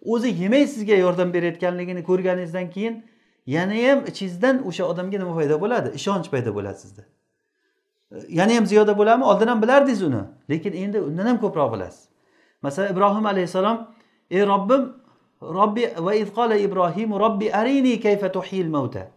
[0.05, 3.05] o'zi yemay sizga yordam berayotganligini ko'rganingizdan keyin
[3.47, 5.89] yanayam ichingizdan o'sha odamga nima paydo bo'ladi?
[5.95, 7.03] Ishonch paydo bo'ladi sizda.
[8.13, 12.09] E, Yana ham ziyoda bo'ladimi oldin ham bilardingiz uni lekin endi undan ham ko'proq bilasiz.
[12.63, 13.79] Masalan ibrohim alayhissalom
[14.31, 14.83] ey robbim
[15.43, 19.16] robbi va izqola ibrohim robbi arini kayfa tuhil mavta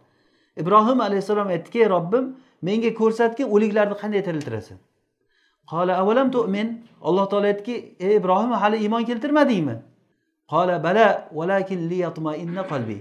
[0.62, 2.24] ibrohim alayhissalom aytdiki ey robbim
[2.68, 4.78] menga ko'rsatgin o'liklarni qanday tiriltirasan?
[5.70, 6.68] Qola avalam tu'min?
[7.08, 9.76] Alloh taolo aytdiki ey ibrohim hali iymon keltirmadingmi?
[10.52, 11.06] Qola bala
[11.38, 12.98] valakin liyatmainna qalbi.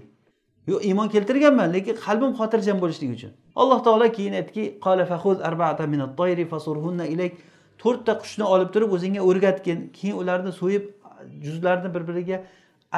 [0.69, 3.31] Yo'q iymon keltirganman lekin qalbim xotirjam bo'lishligi uchun.
[3.61, 7.33] Alloh taolo keyin aytdiki qola fahuz arba'ata min at-tayri fasurhunna ilayk.
[7.81, 9.79] To'rtta qushni olib turib o'zingga o'rgatgin.
[9.97, 10.83] Keyin ularni so'yib
[11.45, 12.37] juzlarini bir biriga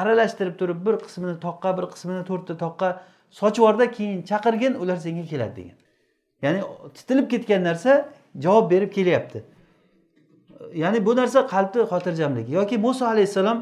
[0.00, 2.88] aralashtirib turib bir qismini toqqa bir qismini to'rtta toqqa
[3.38, 5.76] sochib yuborda keyin chaqirgin ular senga keladi degan.
[6.44, 6.60] Ya'ni
[6.96, 7.92] titilib ketgan narsa
[8.44, 9.38] javob berib kelyapti.
[10.82, 13.58] Ya'ni bu narsa qalbni xotirjamligi yoki muso alayhissalom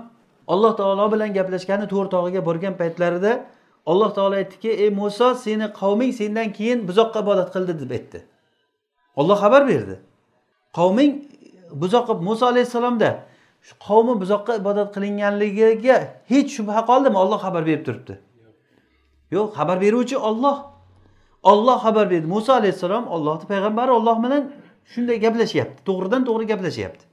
[0.53, 3.33] alloh taolo bilan gaplashgani to'r tog'iga borgan paytlarida
[3.87, 8.19] alloh taolo aytdiki ey muso seni qavming sendan keyin buzoqqa ibodat qildi deb aytdi.
[9.21, 9.95] Olloh xabar berdi.
[10.79, 11.13] Qavming
[11.83, 13.11] buzoqqa muso alayhissalomda
[13.87, 15.97] qavmi buzoqqa ibodat qilinganligiga
[16.33, 17.17] hech shubha qoldimi?
[17.25, 18.15] Olloh xabar berib turibdi.
[19.35, 20.57] Yo'q xabar beruvchi olloh
[21.43, 22.27] olloh xabar berdi.
[22.27, 24.43] Muso alayhissalom ollohni payg'ambari olloh bilan
[24.93, 25.79] shunday gaplashyapti.
[25.89, 27.05] To'g'ridan to'g'ri gaplashyapti.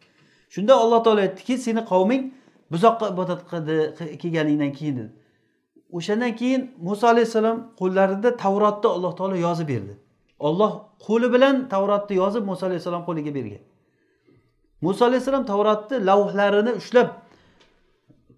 [0.53, 2.23] Shunda alloh taolo aytdiki seni qavming
[2.71, 3.75] buzoqqa ibodat qildi
[4.21, 5.11] kelganingdan keyin dedi.
[5.97, 9.93] O'shandan keyin muso alayhissalom qo'llarida tavrotni alloh taolo yozib berdi.
[10.47, 10.71] Olloh
[11.07, 13.63] qo'li bilan tavrotni yozib muso alayhissalom qo'liga bergan.
[14.85, 17.07] Muso alayhissalom tavrotni lavhlarini ushlab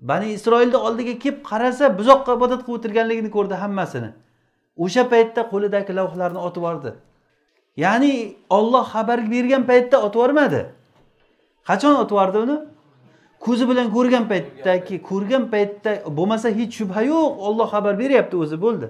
[0.02, 4.10] bani isroilni oldiga kelib qarasa buzoqqa ibodat qilib o'tirganligini ko'rdi hammasini.
[4.78, 6.92] O'sha paytda qo'lidagi lavhlarni otib yubordi.
[7.78, 10.62] Ya'ni olloh xabar bergan paytda otib yubormadi.
[11.70, 12.58] Qachon otib yubordi uni?
[13.46, 18.88] Ko'zi bilan ko'rgan paytdagi ko'rgan paytda bo'lmasa hech shubha yo'q olloh xabar beryapti o'zi bo'ldi.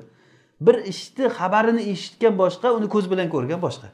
[0.65, 3.87] Bir ishni xabarini eshitgan boshqa uni ko'z bilan ko'rgan boshqa.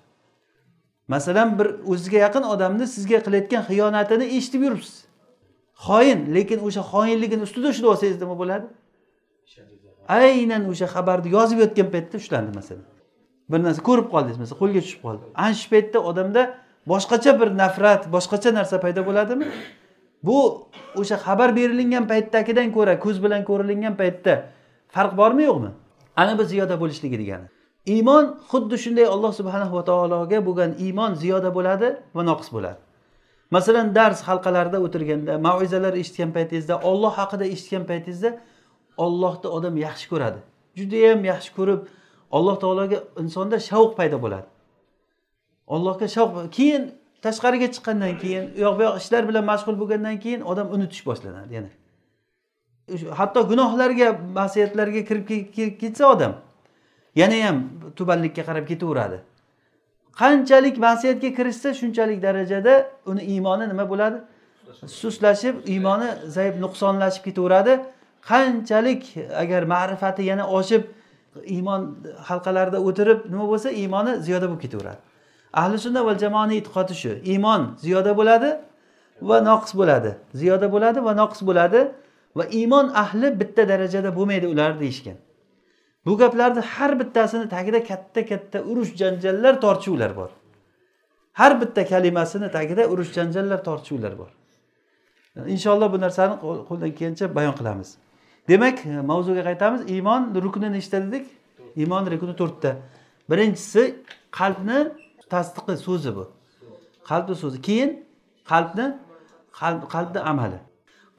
[1.07, 5.04] Masalan bir o'ziga yaqin odamni sizga qilayotgan xiyonatini eshitib yuribsiz.
[5.85, 8.67] Xoin lekin o'sha xoinligini ustida ushlab olsangiz nima bo'ladi?
[10.07, 12.85] Aynan o'sha xabarni yozib yotgan paytda ushlandi masalan.
[13.51, 15.23] Bir narsa ko'rib qoldingiz masalan qo'lga tushib qoldi.
[15.43, 16.41] Ana shu paytda odamda
[16.91, 19.45] boshqacha bir nafrat boshqacha narsa paydo bo'ladimi?
[20.27, 20.37] Bu
[21.01, 24.33] o'sha xabar berilingan paytdagidan ko'ra ko'z bilan ko'rilingan paytda
[24.95, 25.71] farq bormi yo'qmi?
[26.21, 27.47] Ana bu ziyoda bo'lishligi degani.
[27.95, 32.79] Iymon xuddi shunday alloh subhanahu va taologa bo'lgan iymon ziyoda bo'ladi va noqis bo'ladi.
[33.55, 38.29] Masalan dars halqalarida o'tirganda maizalar eshitgan paytingizda olloh haqida eshitgan paytingizda
[39.05, 40.39] ollohni odam yaxshi ko'radi.
[40.79, 41.81] Judayam yaxshi ko'rib
[42.37, 44.47] alloh taologa insonda shavq paydo bo'ladi.
[45.75, 46.83] Allohga shavq keyin
[47.25, 51.51] tashqariga chiqqandan keyin u yoq bu yoq ishlar bilan mashg'ul bo'lgandan keyin odam unutish boshlanadi
[51.57, 51.71] yana.
[53.19, 54.07] Hatto gunohlarga
[54.39, 55.25] masiyatlarga kirib
[55.81, 56.33] ketsa odam
[57.21, 57.57] yana ham
[57.97, 59.17] tubanlikka qarab ketaveradi.
[60.21, 62.73] Qanchalik masiyatga kirishsa shunchalik darajada
[63.05, 64.17] uni iymoni nima bo'ladi?
[65.01, 67.73] Sustlashib iymoni zaif nuqsonlashib ketaveradi.
[68.29, 69.03] Qanchalik
[69.43, 70.83] agar ma'rifati yana oshib
[71.55, 71.81] iymon
[72.29, 75.01] halqalarida o'tirib nima bo'lsa iymoni ziyoda bo'lib ketaveradi.
[75.61, 77.11] Ahli sunna va jamoani e'tiqodi shu.
[77.33, 78.49] Iymon ziyoda bo'ladi
[79.29, 80.11] va noqis bo'ladi.
[80.41, 81.81] Ziyoda bo'ladi va noqis bo'ladi
[82.37, 85.17] va iymon ahli bitta darajada bo'lmaydi ular deyishgan
[86.05, 90.29] bu gaplarni har bittasini tagida katta katta urush janjallar tortishuvlar bor.
[91.33, 94.29] Har bitta kalimasini tagida urush janjallar tortishuvlar bor.
[95.53, 96.35] Inshaalloh bu narsani
[96.69, 97.89] qo'ldan kelgancha bayon qilamiz.
[98.47, 99.81] Demak e, mavzuga qaytamiz.
[99.89, 101.25] Iymon rukni nechta dedik?
[101.75, 102.71] Iymon rukni to'rtta.
[103.29, 103.83] Birinchisi
[104.39, 104.79] qalbni
[105.29, 106.23] tasdiqi so'zi bu.
[107.09, 107.57] Qalbni so'zi.
[107.67, 107.91] Keyin
[108.51, 108.85] qalbni
[109.93, 110.59] qalbni amali.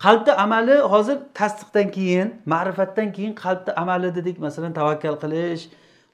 [0.05, 4.39] Qalbni amali hozir tasdiqdan keyin ma'rifatdan keyin qalbni amali dedik.
[4.39, 5.65] Masalan tavakkal qilish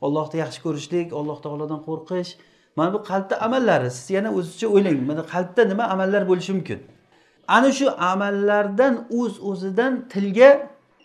[0.00, 2.30] ollohni yaxshi ko'rishlik alloh taolodan qo'rqish.
[2.76, 3.90] Mana bu qalbni amallari.
[3.90, 4.98] Siz yana o'zizcha o'ylang.
[5.10, 6.80] Mana qalbda nima amallar bo'lishi mumkin?
[7.48, 10.50] Ana shu amallardan o'z uz o'zidan tilga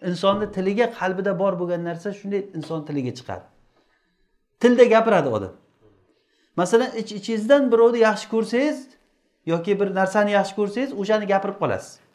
[0.09, 3.45] insonni tiliga qalbida bor bo'lgan narsa shunday inson tiliga chiqadi.
[4.61, 5.53] Tilda gapiradi odam.
[6.55, 8.77] Masalan ich ichingizdan birovni yaxshi ko'rsangiz
[9.45, 12.06] yoki bir narsani yaxshi ko'rsangiz o'shani gapirib qolasiz.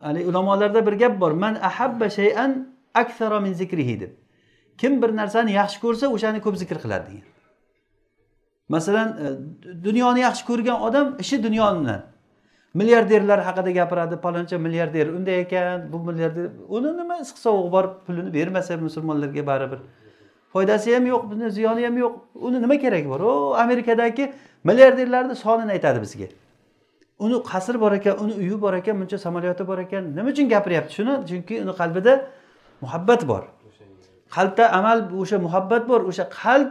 [0.00, 1.30] Haligi ulamolarda bir gap bor.
[1.30, 4.10] Man ahabba shayan aksara min zikrihi deb.
[4.78, 7.26] Kim bir narsani yaxshi ko'rsa o'shani ko'p zikr qiladi degan.
[8.68, 9.26] Masalan e,
[9.84, 12.02] dunyoni yaxshi ko'rgan odam ishi dunyo bilan
[12.74, 18.34] milliarderlar haqida gapiradi paloncha milliarder unday ekan bu milliarder uni nima issiq sovug'i bor pulini
[18.34, 19.78] bermasa musulmonlarga baribir.
[20.52, 22.14] Foydasi ham yo'q buni ziyoni ham yo'q.
[22.34, 23.20] Uni nima keragi bor?
[23.20, 24.32] U amerikadagi
[24.64, 26.26] milliarderlarni sonini aytadi bizga.
[27.18, 30.16] Uni qasri bor ekan uni uyi bor ekan buncha samolyoti bor ekan.
[30.16, 31.12] Nima uchun gapiryapti shuni?
[31.28, 32.12] Chunki uni qalbida
[32.80, 33.42] muhabbat bor.
[34.36, 36.68] Qalbda amal o'sha muhabbat bor o'sha qalb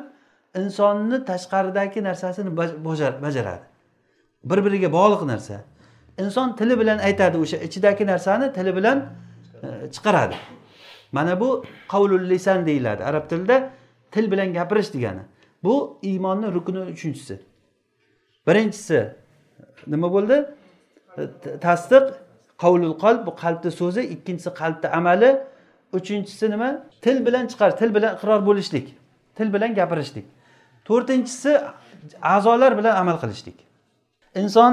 [0.62, 2.52] insonni tashqaridagi narsasini
[3.24, 3.66] bajaradi.
[4.50, 5.56] Bir biriga bog'liq narsa.
[6.18, 8.98] Inson tili bilan aytadi o'sha ichidagi narsani tili bilan
[9.64, 10.36] e, chiqaradi.
[11.12, 13.70] Mana bu qavlul lisan deyiladi arab tilida.
[14.12, 15.24] Til bilan gapirish degani.
[15.64, 17.40] Bu iymonni rukni uchinchisi.
[18.48, 19.00] Birinchisi
[19.94, 20.38] nima bo'ldi?
[21.66, 22.06] Tasdiq
[22.64, 25.32] qavlul qalb bu qalbni so'zi ikkinchisi qalbni amali
[25.98, 26.70] uchinchisi nima?
[27.04, 28.88] Til bilan chiqar til bilan iqror bo'lishlik
[29.38, 30.26] til bilan gapirishlik.
[30.88, 31.52] To'rtinchisi
[32.22, 33.58] a'zolar bilan amal qilishlik.
[34.42, 34.72] Inson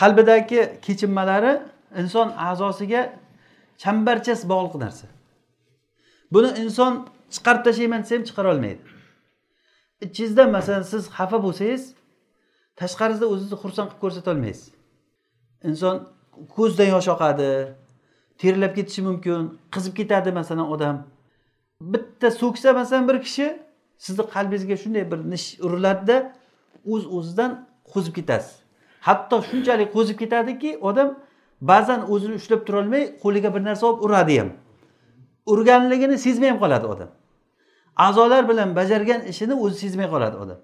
[0.00, 1.52] qalbidagi kechinmalari
[2.00, 3.02] inson a'zosiga
[3.82, 5.06] chambarchas bog'liq narsa.
[6.32, 6.92] Buni inson
[7.34, 8.82] chiqarib tashlayman desa ham chiqara olmaydi.
[10.04, 11.82] Ichingizda masalan siz xafa bo'lsangiz
[12.80, 14.70] tashqarisida o'zingizni xursand qilib ko'rsata olmaysiz.
[15.68, 15.96] Inson
[16.56, 17.48] ko'zidan yosh oqadi
[18.40, 19.40] terlab ketishi mumkin
[19.74, 20.96] qizib ketadi masalan odam.
[21.92, 23.46] Bitta so'ksa masalan bir kishi
[24.04, 26.16] sizni qalbingizga shunday bir nish uriladida
[26.92, 27.50] o'z o'zidan
[27.92, 28.54] qo'zib ketasiz.
[29.06, 31.08] Hatto shunchalik qo'zib ketadiki odam
[31.70, 34.50] ba'zan o'zini ushlab turolmay qo'liga bir narsa olib uradi ham.
[35.52, 37.10] Urganligini sezmay ham qoladi odam.
[38.06, 40.58] A'zolar bilan bajargan ishini o'zi sezmay qoladi odam.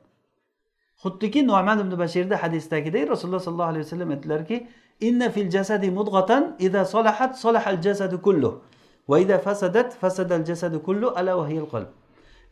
[1.02, 4.66] Xuddiki noman ibn bashirni hadisdagidek rasululloh sollallohu alayhi vasallam aytdilarki
[5.00, 8.60] inna fil jasadi mudg'atan idza solahat solahal jasadu kullu
[9.08, 11.88] va idza fasadat fasadal jasadu kullu ala va qalb.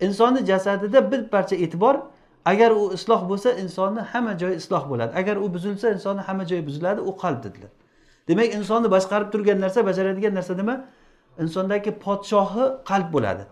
[0.00, 1.96] Insonni jasadida bir parcha et bor
[2.44, 5.12] agar u isloh bo'lsa insonni hamma joyi isloh bo'ladi.
[5.20, 7.70] Agar u buzilsa insonni hamma joyi buziladi u qalb dedilar.
[8.28, 10.84] Demak insonni boshqarib turgan narsa bajaradigan narsa nima?
[11.38, 13.44] Insondagi podshohi qalb bo'ladi.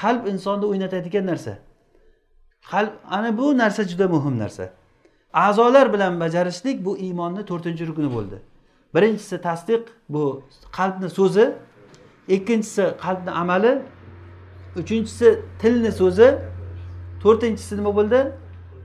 [0.00, 1.58] Qalb insonni o'ynatadigan narsa.
[2.70, 4.70] Qalb ana bu narsa juda muhim narsa.
[5.32, 8.38] A'zolar bilan bajarishlik bu iymonni to'rtinchi rukni bo'ldi.
[8.94, 11.54] Birinchisi tasdiq bu qalbni so'zi.
[12.28, 13.82] Ikkinchisi qalbni amali.
[14.76, 16.28] Uchinchisi tilni so'zi.
[17.22, 18.20] To'rtinchisi nima bo'ldi?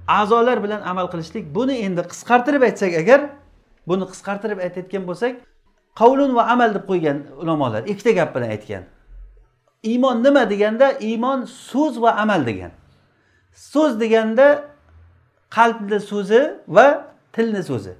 [0.08, 1.56] A'zolar bilan amal qilishlik.
[1.56, 3.19] Buni endi qisqartirib aytsak agar
[3.88, 5.34] buni qisqartirib aytayotgan bo'lsak
[6.00, 8.84] qavlun va amal deb qo'ygan ulamolar ikkita gap bilan aytgan.
[9.84, 10.88] Iymon nima deganda?
[11.10, 12.72] Iymon so'z va amal degan.
[13.53, 14.47] So'z deganda
[15.49, 16.87] qalbni so'zi va
[17.33, 17.93] tilni so'zi.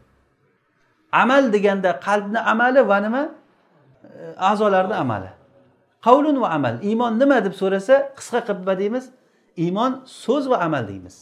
[1.12, 3.24] Amal deganda qalbni amali va nima?
[3.24, 5.30] E, a'zolarni amali.
[6.06, 6.76] Qavlun va amal.
[6.90, 9.06] Iymon nima deb so'rasa qisqa qilib nima deymiz?
[9.66, 9.92] Iymon
[10.24, 11.16] so'z va amal deymiz.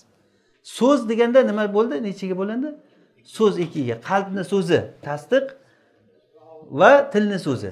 [0.64, 1.96] So'z deganda nima bo'ldi?
[2.08, 2.70] Nechiga bo'lindi?
[3.38, 3.96] So'z ikkiga.
[4.10, 5.46] Qalbni so'zi tasdiq
[6.80, 7.72] va tilni so'zi.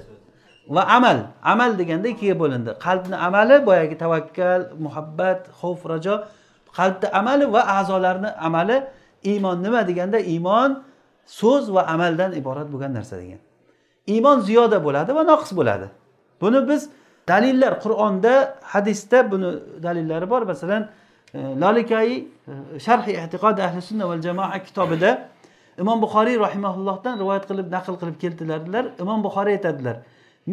[0.75, 1.17] Va amal.
[1.53, 2.71] Amal deganda ikkiga bo'lindi.
[2.85, 6.15] Qalbni amali boyagi tavakkal muhabbat xavf rajo
[6.79, 8.77] qalbni amali va a'zolarni amali
[9.31, 10.71] iymon nima deganda iymon
[11.39, 13.39] so'z va amaldan iborat bo'lgan narsa degan.
[14.13, 15.87] Iymon ziyoda bo'ladi va noqis bo'ladi.
[16.41, 16.81] Buni biz
[17.31, 18.33] dalillar qur'onda
[18.73, 19.49] hadisda buni
[19.85, 20.41] dalillari bor.
[20.51, 20.83] Masalan
[21.33, 25.11] e, lolikai e, sharhi e'tiqod ahli sunna val jamoa kitobida
[25.81, 28.85] imom buxoriy rahimaullohdan rivoyat qilib naql qilib keltiradilar.
[29.03, 29.97] Imom buxoriy aytadilar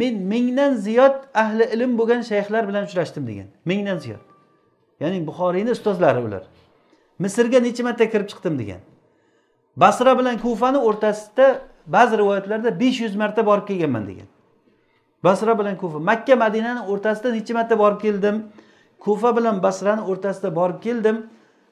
[0.01, 3.49] men mingdan ziyod ahli ilm bo'lgan shayxlar bilan uchrashdim degan.
[3.71, 4.23] Mingdan ziyod.
[5.01, 6.45] Ya'ni buxoriyni ustozlari ular.
[7.19, 8.81] Misrga necha marta kirib chiqdim degan.
[9.77, 11.47] Basra bilan kufani o'rtasida
[11.87, 14.29] ba'zi rivoyatlarda besh yuz marta borib kelganman degan.
[15.25, 18.37] Basra bilan kufa makka madinani o'rtasida necha marta borib keldim.
[19.05, 21.17] Kufa bilan basrani o'rtasida borib keldim.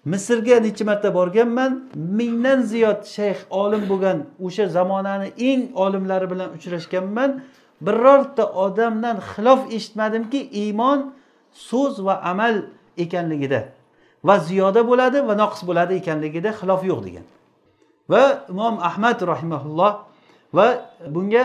[0.04, 1.72] Misrga necha marta borganman.
[2.18, 7.30] Mingdan ziyod shayx olim bo'lgan o'sha zamonani eng olimlari bilan uchrashganman.
[7.86, 10.98] Birorta odamdan xilof eshitmadimki iymon
[11.68, 12.54] so'z va amal
[12.98, 13.60] ekanligida
[14.24, 17.24] va ziyoda bo'ladi va noqis bo'ladi ekanligida xilof yo'q degan.
[18.12, 19.92] Va imom ahmad rahimaulloh
[20.56, 20.66] va
[21.14, 21.44] bunga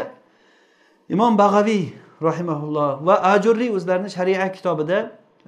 [1.10, 1.84] imom bag'aviy
[2.22, 4.98] rahimaulloh va ajurriy o'zlarini shariat kitobida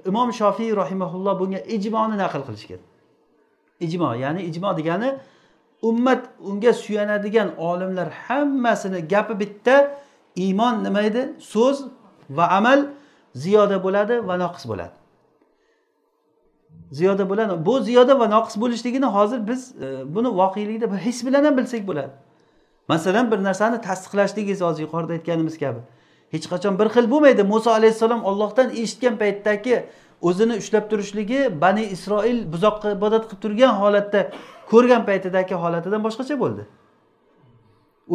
[0.06, 2.82] imom shofiy rahimaulloh bunga ijmoni naql qilishgan.
[3.86, 5.10] Ijmo ya'ni ijmo degani
[5.90, 9.76] ummat unga suyanadigan olimlar hammasini gapi bitta
[10.36, 11.22] iymon nima edi?
[11.54, 11.78] So'z
[12.30, 12.80] va amal
[13.36, 15.01] ziyoda bo'ladi va noqis bo'ladi.
[16.92, 17.66] Ziyoda bo'ladi.
[17.66, 21.88] Bu ziyoda va noqis bo'lishligini hozir biz e, buni voqelikda bir his bilan ham bilsak
[21.88, 22.12] bo'ladi.
[22.88, 25.80] Masalan bir narsani tasdiqlashligingiz hozir yuqorida aytganimiz kabi.
[26.32, 27.44] Hech qachon bir xil bo'lmaydi.
[27.44, 29.86] Muso alayhissalom ollohdan eshitgan paytdagi
[30.22, 34.22] o'zini ushlab turishligi bani isroil buzoqqa ibodat qilib turgan holatda
[34.72, 36.64] ko'rgan paytidagi holatidan boshqacha bo'ldi.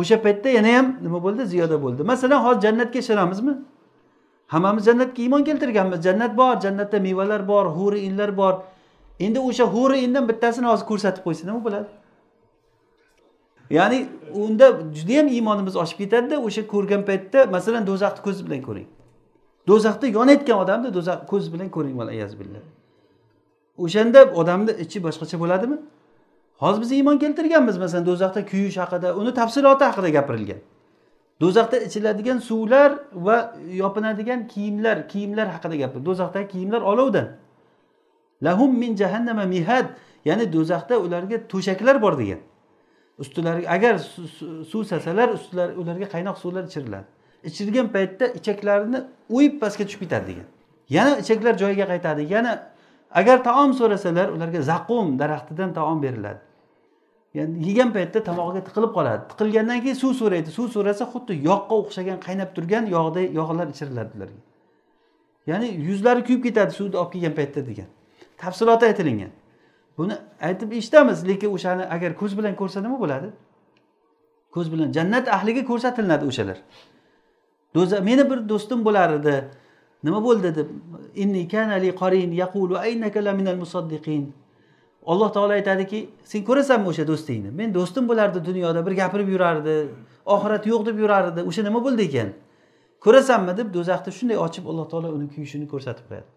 [0.00, 1.42] O'sha paytda yana ham nima bo'ldi?
[1.52, 2.02] Ziyoda bo'ldi.
[2.12, 3.54] Masalan hozir jannatga ishonamizmi?
[4.48, 6.02] Hammamiz jannatga iymon keltirganmiz.
[6.04, 8.54] Jannat bor jannatda mevalar bor huri inlar bor.
[9.20, 11.88] Endi o'sha huri indan bittasini hozir ko'rsatib qo'ysa nima bo'ladi.
[13.70, 13.98] Ya'ni
[14.34, 14.66] unda
[14.98, 18.88] judayam iymonimiz oshib ketadida o'sha ko'rgan paytda masalan do'zaxni ko'z bilan ko'ring.
[19.68, 21.96] Do'zaxda yonayotgan odamni do'zax ko'z bilan ko'ring
[23.84, 25.76] o'shanda odamni ichi boshqacha bo'ladimi?
[26.62, 30.60] Hozir biz iymon keltirganmiz masalan do'zaxda kuyish haqida uni tafsiloti haqida gapirilgan.
[31.40, 36.00] Do'zaxda ichiladigan suvlar va yopinadigan kiyimlar kiyimlar haqida gapir.
[36.08, 37.28] Do'zaxdagi kiyimlar olovdan.
[38.42, 39.86] Lahum min jahannama mihad.
[40.24, 42.38] Ya'ni do'zaxda ularga to'shaklar bor degan.
[43.18, 43.98] Ustilariga agar
[44.70, 47.06] suv sasalar ustilari ularga qaynoq suvlar ichiriladi.
[47.44, 48.98] Ichirgan paytda ichaklarini
[49.36, 50.46] o'yib pastga tushib ketadi degan.
[50.96, 52.22] Yana ichaklar joyiga qaytadi.
[52.34, 52.52] Yana
[53.10, 56.40] agar taom so'rasalar ularga zaqum daraxtidan taom beriladi.
[57.36, 59.22] Ya'ni yegan paytda tomog'iga tiqilib qoladi.
[59.30, 60.50] Tiqilgandan keyin suv so'raydi.
[60.58, 64.40] Suv so'rasa xuddi yog'ga o'xshagan qaynab turgan yog'day yog'lar ichiriladi ularga.
[65.50, 67.88] Ya'ni yuzlari kuyib ketadi suvni olib kelgan paytda degan.
[68.42, 69.32] Tafsiloti aytilingan.
[69.98, 70.14] Buni
[70.48, 73.28] aytib eshitamiz lekin o'shani agar ko'z bilan ko'rsa nima bo'ladi?
[74.54, 76.58] Ko'z bilan jannat ahliga ko'rsatiladi o'shalar.
[77.74, 79.36] Do'za meni bir do'stim bo'lar edi.
[80.04, 80.68] Nima bo'ldi deb
[85.06, 87.50] alloh taolo aytadiki sen ko'rasanmi o'sha do'stingni?
[87.60, 89.74] Men do'stim bo'lardi dunyoda bir gapirib yurardi
[90.34, 92.28] oxirat yo'q deb yurardi o'sha nima bo'ldi ekan?
[93.04, 93.52] Ko'rasanmi?
[93.60, 96.28] deb do'zaxni shunday ochib alloh taolo uni kuyishini ko'rsatib qo'yadi.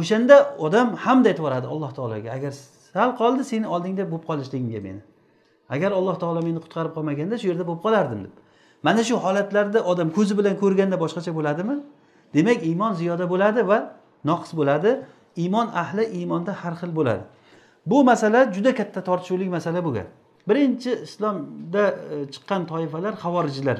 [0.00, 2.52] O'shanda odam hamd aytib yuboradi alloh taologa agar
[2.92, 5.00] sal qoldi seni oldingda bo'lib qolishligimga meni.
[5.74, 8.34] Agar alloh taolo meni qutqarib qolmaganda shu yerda bo'lib qolardim deb.
[8.86, 11.76] Mana shu holatlarda odam ko'zi bilan ko'rganda boshqacha bo'ladimi?
[12.36, 13.78] Demak iymon ziyoda bo'ladi va
[14.30, 14.90] noqis bo'ladi.
[15.42, 17.24] Iymon ahli iymonda har xil bo'ladi.
[17.90, 20.06] Bu masala juda katta tortishuvli masala bo'lgan.
[20.48, 23.78] Birinchi islomda e, chiqqan toifalar havorijlar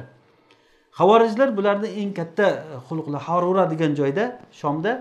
[0.99, 4.25] havorijlar bularni eng katta e, xulqlar harura degan joyda
[4.61, 4.93] shomda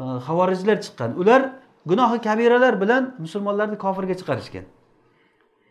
[0.00, 1.10] e, havorijlar chiqqan.
[1.20, 1.42] Ular
[1.86, 4.64] gunohi kabiralar bilan musulmonlarni kofirga chiqarishgan.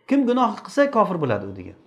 [0.09, 1.77] Kim gunoh qilsa kofir bo'ladi u degan.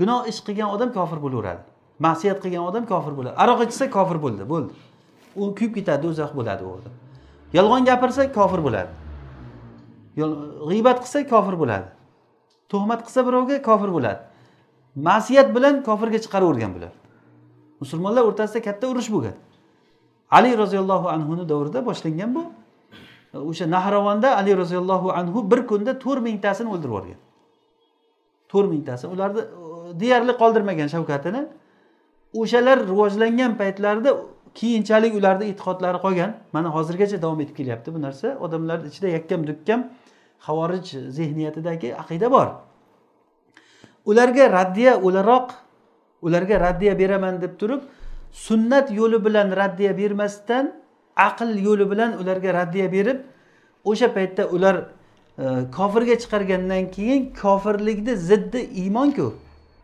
[0.00, 1.62] Gunoh ish qilgan odam kofir bo'laveradi.
[2.06, 3.36] Ma'siyat qilgan odam kofir bo'ladi.
[3.42, 4.72] Aroq ichsa kofir bo'ldi bo'ldi.
[5.40, 6.92] U kuyib ketadi do'zax bo'ladi u odam.
[7.58, 8.90] Yolg'on gapirsa kofir bo'ladi.
[10.16, 11.88] G'iybat qilsa kofir bo'ladi.
[12.68, 14.20] Tuhmat qilsa birovga kofir bo'ladi.
[14.96, 16.92] Ma'siyat bilan kofirga chiqaravergan bular.
[17.80, 19.36] Musulmonlar o'rtasida katta urush bo'lgan.
[20.30, 22.42] Ali roziyallohu anhuni davrida boshlangan bu.
[23.50, 27.18] O'sha nahravonda ali roziyallohu anhu bir kunda to'rt mingtasini o'ldirib yuborgan.
[28.50, 29.42] To'rt mingtasi ularni
[30.00, 31.42] deyarli qoldirmagan shavkatini.
[32.40, 34.10] O'shalar rivojlangan paytlarida
[34.54, 36.30] keyinchalik ularni e'tiqodlari qolgan.
[36.52, 38.28] Mana hozirgacha davom etib kelyapti bu narsa.
[38.44, 39.80] Odamlarni ichida yakkam dukkam
[40.46, 42.48] havorij zehniyatidagi aqida bor.
[44.04, 45.48] Ularga raddiya o'laroq
[46.22, 47.80] ularga raddiya beraman deb turib
[48.32, 50.72] sunnat yo'li bilan raddiya bermasdan
[51.16, 53.18] aql yo'li bilan ularga raddiya berib
[53.84, 54.76] o'sha paytda ular
[55.38, 55.44] e,
[55.76, 59.34] kofirga chiqargandan keyin kofirlikni ziddi iymonku.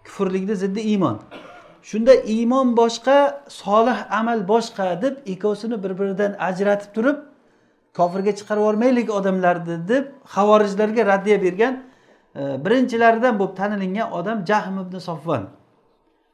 [0.07, 1.17] Kufrlikni ziddi iymon.
[1.83, 7.17] Shunda iymon boshqa solih amal boshqa deb ikkovsini bir biridan ajratib turib
[7.99, 10.05] kofirga chiqarib yubormaylik odamlarni deb
[10.35, 11.75] havorijlarga raddiya bergan
[12.41, 15.45] e, birinchilaridan bo'lib tanilingan odam jahm ibn sofvan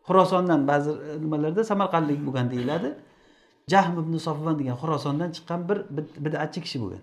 [0.06, 0.90] xurosondan ba'zi
[1.22, 2.90] nimalarda samarqandlik bo'lgan deyiladi.
[3.72, 5.78] Jahm ibn sofvan degan xurosondan chiqqan bir
[6.24, 7.02] bidatchi kishi bo'lgan.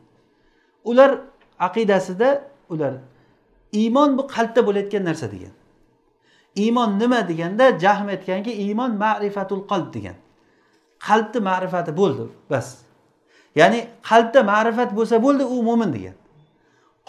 [0.89, 1.11] Ular
[1.67, 2.29] aqidasida
[2.73, 2.93] ular
[3.81, 5.53] iymon bu qalbda bo'layotgan narsa degan.
[6.63, 10.17] Iymon nima deganda jahm aytganki iymon ma'rifatul qalb degan.
[11.07, 12.67] Qalbni ma'rifati bo'ldi bas.
[13.55, 16.15] Ya'ni qalbda ma'rifat bo'lsa bo'ldi u mo'min degan.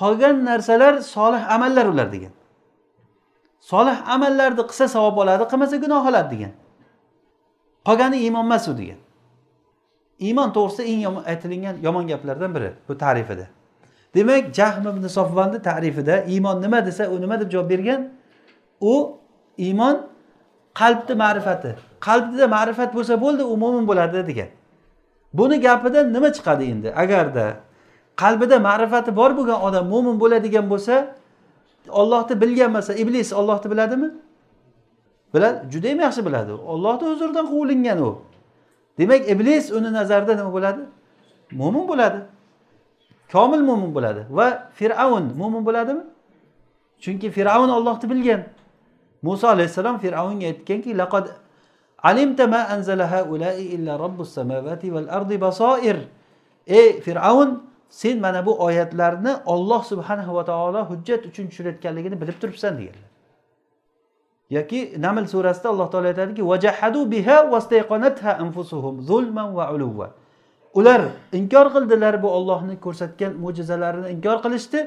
[0.01, 2.33] Qolgan narsalar solih amallar ular degan.
[3.61, 6.53] Solih amallarni qilsa savob oladi qilmasa gunoh oladi degan.
[7.87, 9.01] Qolgani iymon emas u degan.
[10.27, 13.47] Iymon to'g'risida eng yomon aytilingan yomon gaplardan biri bu tarifida.
[14.15, 18.09] Demak jahm ibn sofvanni tarifida iymon nima desa u nima deb javob bergan?
[18.81, 18.95] U
[19.59, 19.97] iymon
[20.81, 21.71] qalbni ma'rifati
[22.07, 24.51] qalbida ma'rifat bo'lsa bo'ldi u mo'min bo'ladi degan.
[25.33, 26.89] Buni gapidan nima chiqadi endi?
[27.03, 27.47] Agarda
[28.17, 30.95] qalbida ma'rifati bor bo'lgan odam mo'min bo'ladigan bo'lsa
[32.01, 34.09] ollohni bilgan bo'lsa iblis ollohni biladimi?
[35.35, 36.53] Biladi judayam yaxshi biladi.
[36.53, 38.19] Ollohni huzuridan quvilingan u.
[38.99, 40.81] Demak iblis uni nazarida nima bo'ladi?
[41.53, 42.19] Mo'min bo'ladi.
[43.33, 44.21] Komil mo'min bo'ladi.
[44.31, 44.47] Va
[44.79, 46.03] fir'avn mo'min bo'ladimi?
[47.01, 48.43] Chunki fir'avn ollohni bilgan.
[49.23, 51.25] Muso alayhissalom fir'avnga aytganki laqad
[52.03, 55.99] alimta ma anzala haulai illa robbus samavati val ardi basoir
[56.67, 57.51] ey fir'avn
[57.91, 63.09] sen mana bu oyatlarni olloh subhanahu va taolo hujjat uchun tushirayotganligini bilib turibsan deganlar
[64.57, 70.09] yoki naml surasida alloh taolo aytadiki vajahadu biha vastayqanatha anfusuhum zulman va uluva
[70.75, 74.81] ular inkor qildilar bu ollohni ko'rsatgan mo'jizalarini inkor qilishdi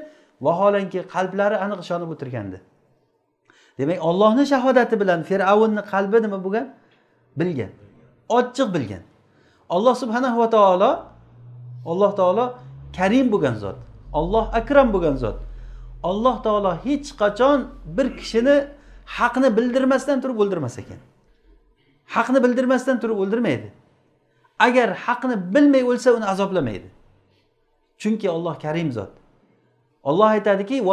[0.45, 2.57] vaholanki qalblari aniq ishonib o'tirgandi.
[3.80, 6.66] Demak ollohni shahodati bilan fir'avnni qalbi nima bo'lgan?
[7.39, 7.71] Bilgan.
[8.29, 9.03] Ochiq bilgan.
[9.69, 10.91] Alloh subhanahu va taolo
[11.86, 12.45] alloh taolo
[12.97, 13.77] karim bo'lgan zot.
[14.13, 15.38] Olloh akram bo'lgan zot.
[16.03, 17.59] Alloh taolo hech qachon
[17.97, 18.55] bir kishini
[19.17, 20.99] haqni bildirmasdan turib o'ldirmas ekan.
[22.15, 23.69] Haqni bildirmasdan turib o'ldirmaydi.
[24.59, 26.89] Agar haqni bilmay o'lsa uni azoblamaydi
[28.03, 29.09] chunki olloh karim zot.
[30.03, 30.84] Olloh aytadiki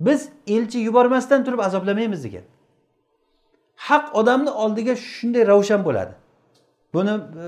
[0.00, 2.42] biz elchi yubormasdan turib azoblamaymiz degan.
[3.76, 6.12] Haq odamni oldiga shunday ravshan bo'ladi.
[6.94, 7.46] Buni e,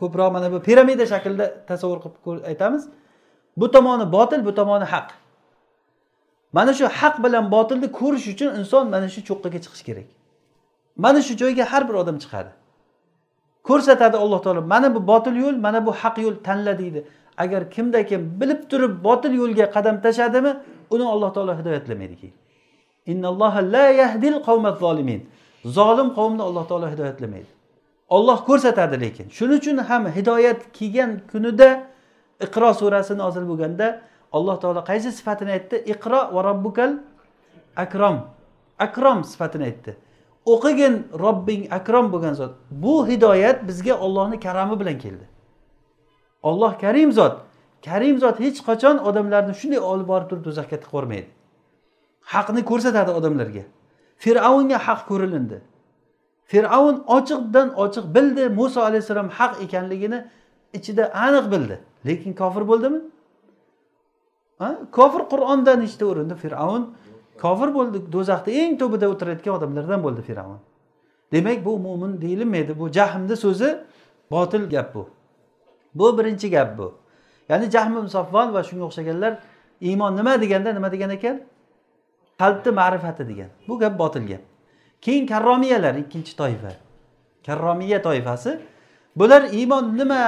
[0.00, 2.88] ko'proq mana bu piramida shaklida tasavvur qilib aytamiz.
[3.56, 5.08] Bu tomoni botil bu tomoni haq.
[6.52, 10.08] Mana shu haq bilan botilni ko'rish uchun inson mana shu cho'qqiga chiqishi kerak.
[10.96, 12.50] Mana shu joyga har bir odam chiqadi.
[13.68, 17.00] Ko'rsatadi alloh taolo mana bu botil yo'l mana bu haq yo'l tanla deydi.
[17.38, 20.52] Agar kimda kim bilib turib botil yo'lga qadam tashladimi
[20.90, 22.36] uni alloh taolo hidoyatlamaydi keyin.
[25.64, 27.50] Zolim qavmni alloh taolo hidoyatlamaydi.
[28.08, 29.26] Olloh ko'rsatadi lekin.
[29.36, 31.68] Shuning uchun ham hidoyat kelgan kunida
[32.46, 33.86] iqro surasi nozil bo'lganda
[34.32, 35.76] alloh taolo qaysi sifatini aytdi?
[35.92, 36.90] Iqro va robbukal
[37.76, 38.16] akrom.
[38.78, 39.96] Akrom sifatini aytdi.
[40.52, 40.94] O'qigin
[41.24, 42.52] robbing akrom bo'lgan zot.
[42.70, 45.26] Bu hidoyat bizga ollohni karami bilan keldi.
[46.42, 47.34] Olloh karim zot.
[47.84, 51.30] Karim zot hech qachon odamlarni shunday olib borib turib do'zaxga tiqib yubormaydi
[52.34, 53.64] haqni ko'rsatadi odamlarga.
[54.22, 55.58] Fir'avnga haq ko'rilindi.
[56.52, 60.18] Fir'avn ochiqdan ochiq bildi muso alayhissalom haq ekanligini
[60.78, 61.76] ichida aniq bildi.
[62.06, 63.00] Lekin kofir bo'ldimi?
[64.96, 66.82] Kofir qur'onda nechta o'rinda fir'avn
[67.42, 67.98] kofir bo'ldi.
[68.14, 70.58] Do'zaxda eng tubida o'tirayotgan odamlardan bo'ldi fir'avn.
[71.32, 72.72] Demak bu mo'min deyilmaydi.
[72.80, 73.68] Bu jahmni so'zi
[74.30, 75.02] botil gap bu.
[75.94, 76.88] Bu birinchi gap bu.
[77.48, 79.32] Ya'ni jahmi musaffon va shunga o'xshaganlar
[79.88, 81.36] iymon nima deganda nima degan ekan?
[82.40, 83.50] Qalbni ma'rifati degan.
[83.68, 84.42] Bu gap botil gap.
[85.04, 86.72] Keyin karromiyalar ikkinchi toifa.
[87.46, 88.60] Karromiya toifasi
[89.16, 90.20] bular iymon nima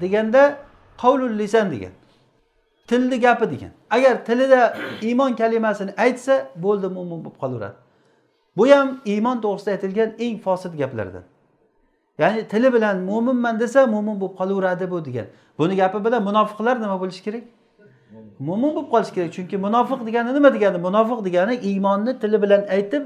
[0.00, 0.42] deganda
[1.02, 1.92] qavlul lisan degan.
[2.88, 3.70] Tilni gapi degan.
[3.90, 6.34] Agar tilida iymon kalimasini aytsa
[6.64, 7.76] bo'ldi mo'min bo'lib qolaveradi.
[8.56, 11.24] Bu ham iymon to'g'risida aytilgan eng fosil gaplardan.
[12.18, 15.26] Ya'ni tili bilan mo'minman desa mo'min bo'lib qolaveradi bu degan.
[15.58, 17.44] Buni gapi bilan munofiqlar nima bo'lishi kerak?
[18.48, 20.78] Mo'min bo'lib qolish kerak chunki munofiq degani nima degani?
[20.88, 23.02] Munofiq degani iymonni tili bilan aytib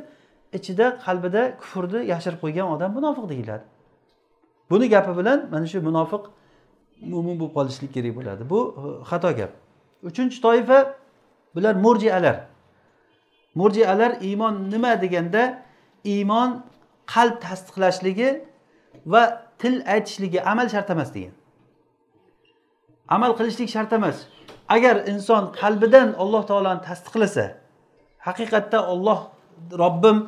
[0.59, 3.64] ichida qalbida kufrni yashirib qo'ygan odam munofiq deyiladi.
[4.70, 6.22] Buni gapi bilan mana shu munofiq
[7.12, 8.43] mo'min bo'lib qolishlik kerak bo'ladi.
[8.53, 9.53] Bu e, xato gap.
[10.09, 10.78] Uchinchi toifa
[11.55, 12.37] bular murjialar.
[13.61, 15.43] Murjialar iymon nima deganda?
[16.14, 16.51] Iymon
[17.14, 18.30] qalb tasdiqlashligi
[19.12, 19.22] va
[19.59, 21.35] til aytishligi amal shart emas degan.
[23.09, 24.16] Amal qilishlik shart emas.
[24.69, 27.45] Agar inson qalbidan alloh taoloni tasdiqlasa
[28.27, 29.21] haqiqatda olloh
[29.83, 30.19] robbim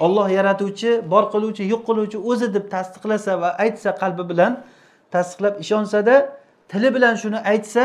[0.00, 4.52] olloh yaratuvchi bor qiluvchi yo'q qiluvchi o'zi deb tasdiqlasa va aytsa qalbi bilan
[5.14, 6.14] tasdiqlab ishonsada
[6.68, 7.84] tili bilan shuni aytsa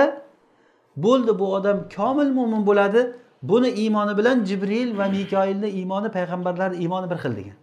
[0.98, 3.02] bo'ldi bu odam komil mo'min bo'ladi.
[3.44, 7.58] Buni iymoni bilan jibril va mikoilni iymoni payg'ambarlarni iymoni bir xil degan.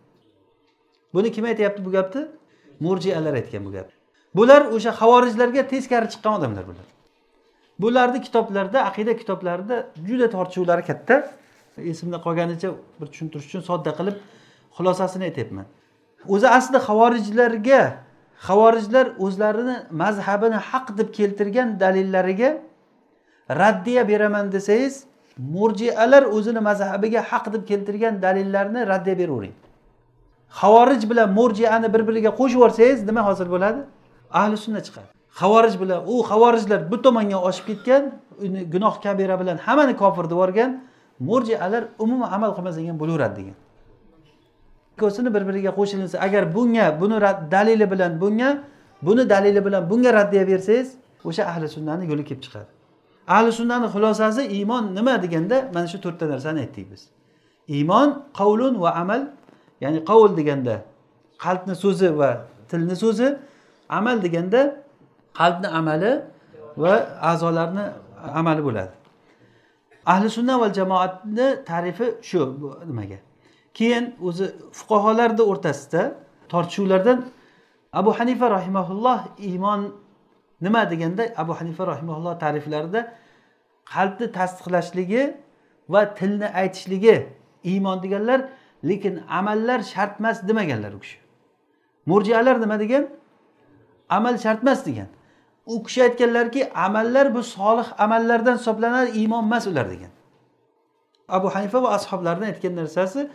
[1.15, 2.23] Buni kim aytyapti bu gapni?
[2.81, 3.95] Murjialar aytgan bu gapni.
[4.35, 6.87] Bular o'sha havorijlarga teskari chiqqan odamlar bular.
[7.83, 9.77] Bularni kitoblarida aqida kitoblarida
[10.09, 11.17] juda tortishuvlari katta.
[11.93, 12.69] Esimda qolganicha
[13.01, 14.17] bir tushuntirish uchun sodda qilib
[14.77, 15.67] xulosasini aytyapman.
[16.35, 17.81] O'zi aslida havorijlarga
[18.49, 22.51] havorijlar o'zlarini mazhabini haq deb keltirgan dalillariga
[23.63, 24.95] raddiya beraman desangiz
[25.39, 29.55] murjialar o'zini mazhabiga haq deb keltirgan dalillarni raddiya beravering.
[30.49, 33.81] Havorij bilan murjiani bir biriga qo'shib yuborsangiz nima hosil bo'ladi?
[34.41, 35.20] Ahli sunna chiqadi.
[35.35, 38.13] Havorij bilan u havorijlar bu tomonga oshib ketgan
[38.73, 40.71] gunoh kabira bilan hammani kofir deb yuborgan
[41.21, 43.57] murjialar umuman amal qilmasan bo'laveradi degan.
[44.95, 47.17] Ikkovsini bir biriga qo'shilinsa agar bunga buni
[47.51, 48.51] dalili bilan bunga
[49.03, 50.89] buni dalili bilan bunga raddiya bersangiz
[51.25, 52.71] o'sha ahli sunnani yo'li kelib chiqadi.
[53.29, 57.03] Ahli sunnani xulosasi iymon nima deganda mana shu to'rtta narsani aytdik biz.
[57.77, 58.09] Iymon
[58.39, 59.21] qavlun va amal
[59.81, 60.75] ya'ni qovul deganda
[61.45, 62.31] qalbni so'zi va
[62.71, 63.29] tilni so'zi
[63.89, 64.61] amal deganda
[65.41, 66.13] qalbni amali
[66.83, 66.95] va
[67.31, 67.85] a'zolarni
[68.41, 68.95] amali bo'ladi.
[70.13, 72.39] Ahli sunna va jamoatni tarifi shu
[72.91, 73.19] nimaga?
[73.79, 74.45] Keyin o'zi
[74.79, 76.03] fuqarolarni o'rtasida
[76.53, 77.19] tortishuvlardan
[78.01, 79.81] abu hanifa rahimaulloh iymon
[80.61, 83.01] nima deganda abu hanifa rahimaulloh ta'riflarida
[83.95, 85.23] qalbni tasdiqlashligi
[85.93, 87.17] va tilni aytishligi
[87.71, 88.41] iymon deganlar
[88.91, 91.19] lekin amallar shart emas demaganlar u kishi.
[92.07, 93.05] Murjialar nima degan?
[94.09, 95.09] Amal shart emas degan.
[95.75, 100.13] U kishi aytganlarki amallar bu solih amallardan hisoblanadi iymon emas ular degan.
[101.29, 103.29] Abu hanifa va ashoblarini aytgan narsasi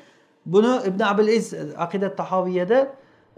[0.46, 1.54] buni ibn abil iz
[1.86, 2.80] aqida tahoviyada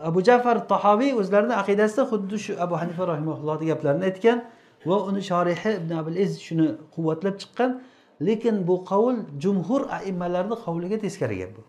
[0.10, 4.38] abu jafar tahoviy o'zlarini aqidasida xuddi shu abu hanifa rahimaullohni gaplarini aytgan
[4.89, 7.72] va uni shorihi ibn abil iz shuni quvvatlab chiqqan.
[8.28, 11.62] Lekin bu qavul jumhur aimmalarni qavliga teskari gap bu.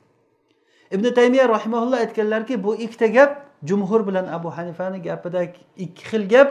[0.97, 3.31] Ibn taymiya rahimaulloh aytganlarki bu ikkita gap
[3.65, 6.49] jumhur bilan abu hanifani gapidagi ikki xil gap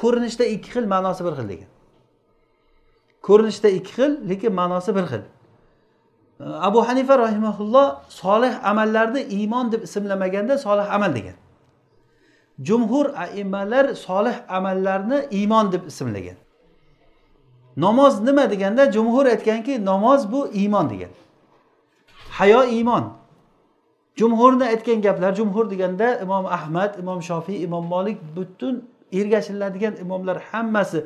[0.00, 1.70] ko'rinishda ikki xil ma'nosi bir xil degan.
[3.26, 5.22] Ko'rinishda ikki xil lekin ma'nosi bir xil.
[6.68, 11.34] Abu hanifa rahimaulloh solih amallarni iymon deb ismlamaganda solih amal degan.
[12.62, 16.36] Jumhur aimmalar solih amallarni iymon deb ismlagan.
[17.76, 21.10] Namoz nima deganda jumhur aytganki namoz bu iymon degan.
[22.30, 23.04] Hayo iymon.
[24.16, 31.04] Jumhurni aytgan gaplar jumhur deganda imom ahmad imom shofiy imom molik butun ergashiladigan imomlar hammasi.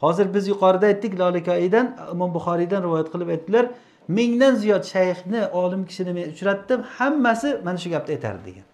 [0.00, 3.66] Hozir biz yuqorida aytdik lolikoidan imom buxoriydan rivoyat qilib aytdilar
[4.08, 8.66] mingdan ziyod shayxni olim kishini men uchratdim hammasi mana shu gapni aytardi degan.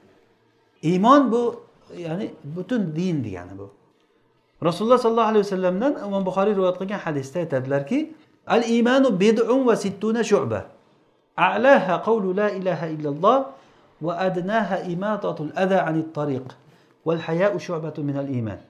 [0.91, 1.43] Iymon bu
[2.07, 2.27] ya'ni
[2.57, 3.71] butun din degani bu.
[4.65, 7.99] Rasululloh sollallohu alayhi vasallamdan imom buxoriy rivoyat qilgan hadisda aytadilarki
[8.47, 10.61] al iymanu bid'un va sittuna shu'ba.
[11.37, 13.39] A'laha qavlu la ilaha illalloh
[14.07, 16.47] va adnaha imatatul ada anit tariq.
[17.07, 18.61] Val haya'u shu'batun minal iymon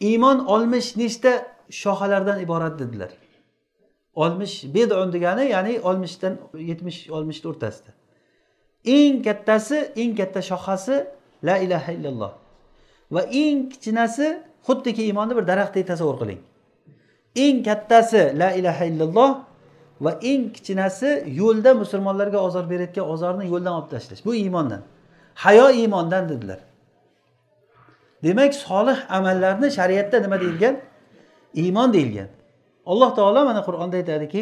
[0.00, 3.10] iymon oltmish nechta shoxalardan iborat dedilar.
[4.14, 7.90] Oltmish bedon degani ya'ni oltmishdan yetmish oltmishni o'rtasida.
[8.84, 11.06] Eng kattasi eng katta shoxasi
[11.42, 12.32] la ilaha illalloh.
[13.10, 16.40] Va eng kichinasi xuddiki iymonni bir daraxtdek tasavvur qiling.
[17.36, 19.30] Eng kattasi la ilaha illalloh
[20.00, 24.24] va eng kichinasi yo'lda musulmonlarga ozor berayotgan ozorni yo'ldan olib tashlash.
[24.24, 24.82] Bu iymondan.
[25.34, 26.58] Hayo iymondan dedilar.
[28.26, 30.74] Demak solih amallarni shariatda nima deyilgan?
[31.62, 32.28] Iymon deyilgan.
[32.90, 34.40] Alloh taolo mana qur'onda aytadiki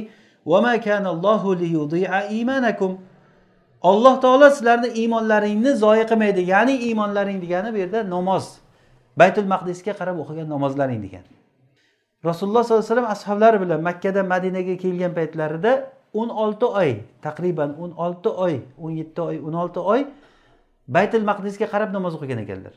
[3.84, 8.44] alloh taolo sizlarni iymonlaringni zoyi qilmaydi ya'ni iymonlaring degani bu yerda namoz
[9.20, 11.24] baytul maqdisga qarab o'qigan namozlaring degan.
[12.28, 15.72] Rasululloh sollallohu alayhi vasallam ashoblari bilan makkada madinaga kelgan paytlarida
[16.20, 16.90] o'n olti oy
[17.26, 18.54] taqriban o'n olti oy
[18.84, 20.00] o'n yetti oy o'n olti oy
[20.96, 22.74] baytul maqdisga qarab namoz o'qigan ekanlar.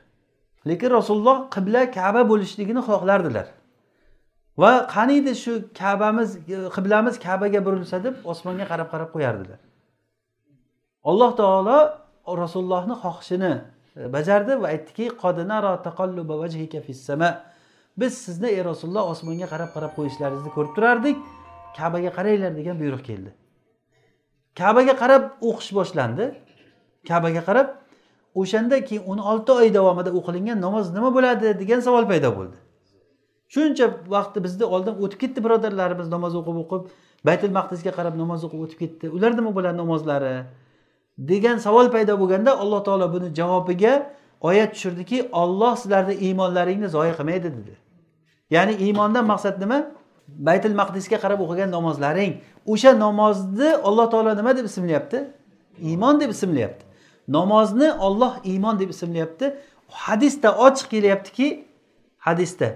[0.70, 3.48] Lekin rasululloh qibla kaba bo'lishligini xohlardilar.
[4.62, 6.30] Va qaniydi shu kabamiz
[6.76, 9.60] qiblamiz kabaga burilsa deb osmonga qarab qarab qo'yardilar.
[11.10, 11.78] Alloh taolo
[12.44, 13.54] rasulullohni xohishini
[14.00, 15.06] e, bajardi va aytdiki
[17.98, 21.18] biz sizni ey rasululloh osmonga qarab qarab qo'yishlaringizni ko'rib turardik
[21.78, 23.32] kabaga qaranglar degan buyruq keldi.
[24.60, 26.26] Kabaga qarab o'qish boshlandi.
[27.10, 27.68] Kabaga qarab
[28.42, 32.58] o'shanda keyin o'n olti oy davomida o'qilingan namoz nima bo'ladi degan savol paydo bo'ldi.
[33.54, 33.86] Shuncha
[34.16, 36.84] vaqtni bizni oldin o'tib ketdi birodarlarimiz namoz o'qib o'qib
[37.28, 39.06] baytul maqdisga qarab namoz o'qib o'tib ketdi.
[39.16, 40.36] Ular nima bo'ladi namozlari?
[41.18, 47.50] degan savol paydo bo'lganda alloh taolo buni javobiga oyat tushirdiki olloh sizlarni iymonlaringni zoya qilmaydi
[47.58, 47.74] dedi.
[48.50, 49.80] Ya'ni iymondan maqsad nima?
[50.28, 52.34] Baytul maqdisga qarab o'qigan namozlaring.
[52.74, 55.18] O'sha namozni alloh taolo nima deb ismlayapti?
[55.82, 56.86] Iymon deb ismlayapti.
[57.28, 59.58] Namozni olloh iymon deb ismlayapti.
[59.88, 61.66] Hadisda ochiq kelyaptiki
[62.18, 62.76] hadisda.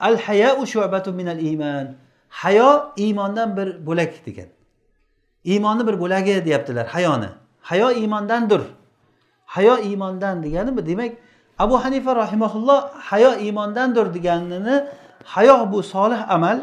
[0.00, 1.86] Al hayau shu'batu minal iymon
[2.28, 4.46] hayo iymondan bir bo'lak degan.
[5.44, 7.28] Iymonni bir bo'lagi deyaptilar hayoni.
[7.60, 8.62] Hayo iymondandir.
[9.46, 11.12] Hayo iymondan degani bu demak
[11.58, 14.84] abu hanifa rahimaulloh hayo iymondandir deganini
[15.24, 16.60] hayo bu solih amal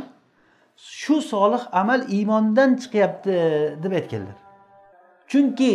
[0.78, 3.32] shu solih amal iymondan chiqyapti
[3.84, 4.43] deb aytganlar.
[5.32, 5.72] Chunki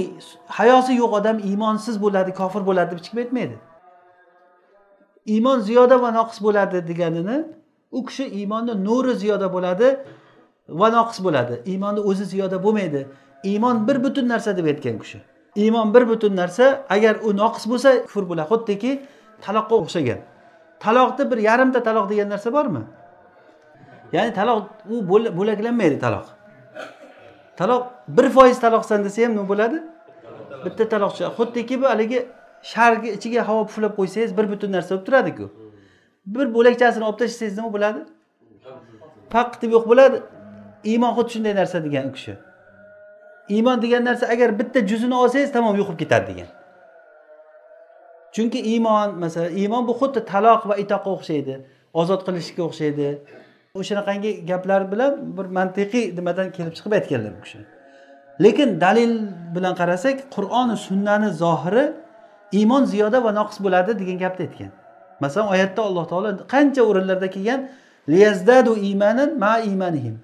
[0.59, 3.57] hayosi yo'q odam iymonsiz bo'ladi kofir bo'ladi deb chiqib aytmaydi.
[5.35, 7.37] Iymon ziyoda va noqis bo'ladi deganini
[7.93, 9.89] u kishi iymonni nuri ziyoda bo'ladi
[10.69, 11.55] va noqis bo'ladi.
[11.73, 13.07] Iymonni o'zi ziyoda bo'lmaydi.
[13.51, 15.19] Iymon bir butun narsa deb aytgan kishi.
[15.57, 18.49] Iymon bir butun narsa agar u noqis bo'lsa kufr bo'ladi.
[18.53, 18.93] Xuddiki
[19.45, 20.21] taloqqa o'xshagan.
[20.85, 22.83] Taloqni bir yarimta taloq degan narsa bormi?
[24.13, 24.97] Ya'ni taloq u
[25.39, 26.38] bo'laklanmaydi taloq.
[27.59, 27.83] Taloq
[28.17, 29.79] bir foiz taloqsan desa ham nima bo'ladi?
[30.65, 32.21] Bitta taloqcha xuddiki bu haligi
[32.71, 35.47] sharni ichiga havo puflab qo'ysangiz bir butun narsa bo'lib turadiku.
[36.35, 38.01] Bir bo'lakchasini olib tashlasangiz nima bo'ladi?
[39.35, 40.19] Paq deb yo'q bo'ladi.
[40.91, 42.35] Iymon xuddi shunday narsa degan u kishi.
[43.57, 46.49] Iymon degan narsa agar bitta juzini olsangiz tamom yo'qolib ketadi degan.
[48.35, 51.55] Chunki iymon masalan iymon bu xuddi taloq va itoqqa o'xshaydi
[52.01, 53.09] ozod qilishga o'xshaydi.
[53.83, 57.59] O'shanaqangi gaplar bilan bir mantiqiy nimadan kelib chiqib aytganlar bu kishi.
[58.45, 59.13] Lekin dalil
[59.55, 61.85] bilan qarasak qur'oni sunnani zohiri
[62.59, 64.71] iymon ziyoda va noqis bo'ladi degan gapni aytgan.
[65.21, 67.61] Masalan oyatda alloh taolo qancha o'rinlarda kelgan?
[68.09, 70.17] Liyazdadu imanan ma imanihim.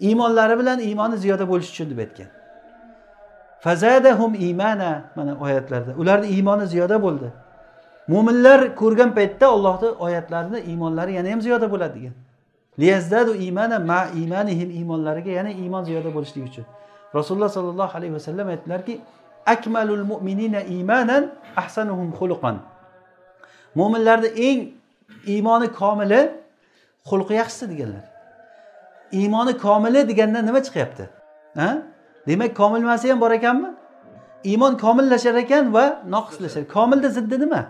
[0.00, 2.26] Iymonlari bilan iymoni ziyoda bo'lishi uchun deb aytgan.
[3.64, 5.92] Fazadahum imana mana oyatlarda.
[6.00, 7.28] Ularni iymoni ziyoda bo'ldi.
[8.08, 12.14] Mo'minlar ko'rgan paytda ollohni oyatlarini iymonlari yana ham ziyoda bo'ladi degan.
[12.78, 16.64] Liyazdadu imana ma imanihim iymonlariga yana iymon ziyoda bo'lishligi uchun.
[17.14, 19.00] Rasululloh sollallohu alayhi vasallam aytdilarki
[19.46, 22.56] akmalul mu'minina imanan ahsanuhum xuluqan
[23.74, 24.60] mo'minlarni eng
[25.26, 26.20] iymoni komili
[27.08, 28.04] xulqi yaxshisi deganlar.
[29.12, 31.04] Iymoni komili degandan nima chiqyapti?
[31.54, 31.82] Ha?
[32.26, 33.68] Demak komilmasi ham bor ekanmi?
[34.44, 36.64] Iymon komillashar ekan va noqislashar.
[36.76, 37.62] Komilni ziddi nima?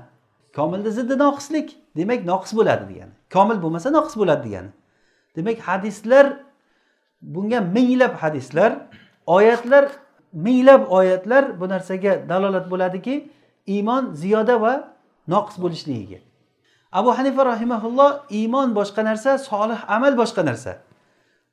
[0.56, 1.76] Komilni ziddi noqislik.
[1.96, 3.12] Demak noqis bo'ladi degani.
[3.34, 4.70] Komil bo'lmasa noqis bo'ladi degani.
[5.36, 6.26] Demak hadislar
[7.22, 8.70] bunga minglab hadislar
[9.26, 9.84] oyatlar
[10.32, 13.30] minglab oyatlar bu narsaga dalolat bo'ladiki
[13.66, 14.74] iymon ziyoda va
[15.28, 16.18] noqis bo'lishligiga
[16.94, 20.72] abu hanifa rahimaulloh iymon boshqa narsa solih amal boshqa narsa.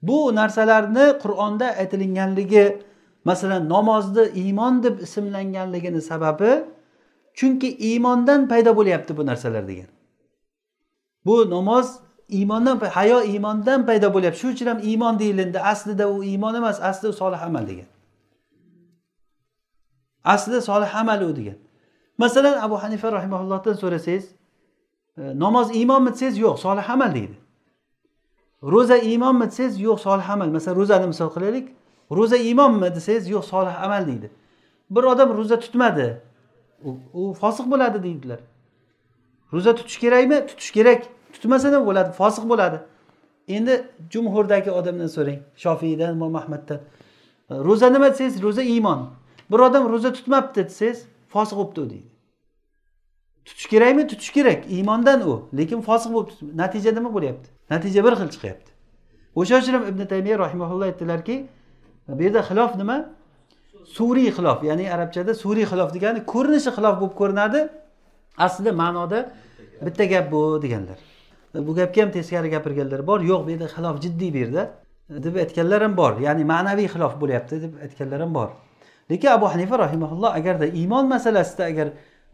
[0.01, 2.65] Bu narsalarni qur'onda aytilinganligi
[3.25, 6.51] masalan namozni iymon deb ismlanganligini sababi
[7.37, 9.89] chunki iymondan paydo bo'lyapti bu narsalar degan.
[11.25, 11.87] Bu namoz
[12.31, 14.39] iymondan hayo iymondan paydo bo'lyapti.
[14.39, 15.59] Shuning uchun ham iymon deyilindi.
[15.59, 17.89] Aslida u iymon emas aslida u solih amal degan.
[20.23, 21.57] Aslida solih amal u degan.
[22.17, 24.25] Masalan abu hanifa rahimaullohdan so'rasangiz
[25.17, 27.37] e, namoz iymonmi desangiz yo'q solih amal deydi.
[28.63, 30.47] Ro'za iymonmi desangiz yo'q solih amal.
[30.47, 31.65] Masalan ro'zani misol qilaylik.
[32.17, 34.31] Ro'za iymonmi desangiz yo'q solih amal deydi.
[34.89, 36.07] Bir odam ro'za tutmadi
[37.13, 38.39] u fosiq bo'ladi deydilar.
[39.53, 40.47] Ro'za tutish kerakmi?
[40.47, 41.01] Tutish kerak.
[41.41, 42.79] Tutmasa nima bo'ladi fosiq bo'ladi.
[43.47, 43.73] Endi
[44.13, 46.79] jumhurdagi odamdan so'rang shofiydan imom ahmaddan
[47.67, 49.09] ro'za nima desangiz ro'za iymon.
[49.51, 50.99] Bir odam ro'za tutmabdi desangiz
[51.33, 52.11] fosiq bo'libdi u deydi.
[53.45, 54.07] Tutish kerakmi?
[54.07, 54.59] Tutish kerak.
[54.75, 56.29] Iymondan u lekin fosiq bo'lib
[56.61, 57.49] natija nima bo'lyapti?
[57.73, 58.69] Natija bir xil chiqyapti.
[59.35, 61.35] O'sha uchun ham ibn taymiya rahimaulloh aytdilarki
[62.17, 62.97] bu yerda xilof nima?
[63.97, 67.59] Suriy xilof ya'ni arabchada suriy xilof degani ko'rinishi xilof bo'lib ko'rinadi.
[68.45, 69.19] Aslida ma'noda
[69.85, 71.10] bitta gap bu deganlar.
[71.53, 73.19] Bu gapga ham teskari gapirganlar bor.
[73.21, 74.63] Yo'q bu yerda xilof jiddiy bu yerda.
[75.09, 76.13] Deb aytganlar ham bor.
[76.27, 78.49] Ya'ni ma'naviy xilof bo'lyapti deb aytganlar ham bor.
[79.11, 81.87] Lekin abu hanifa rahimaulloh agarda iymon masalasida agar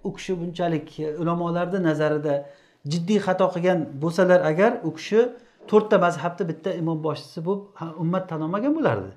[0.03, 2.45] u kishi bunchalik ulamolarni nazarida
[2.91, 5.21] jiddiy xato qilgan bo'lsalar agar u kishi
[5.69, 7.63] to'rtta mazhabni bitta imom boshchisi bo'lib
[8.03, 9.11] ummat tan olmagan bo'lardi.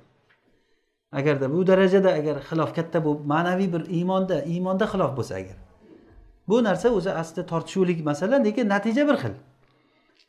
[1.13, 5.57] Agarda bu darajada agar xilof katta bo'lib ma'naviy bir iymonda iymonda xilof bo'lsa agar.
[6.49, 9.35] Bu narsa o'zi aslida tortishuvlik masala lekin natija bir xil.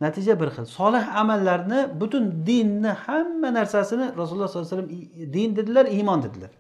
[0.02, 0.66] Natija bir xil.
[0.66, 6.52] Solih amallarni butun dinni hamma narsasini rasululloh sollallohu alayhi vasallam din dedilar iymon dedilar.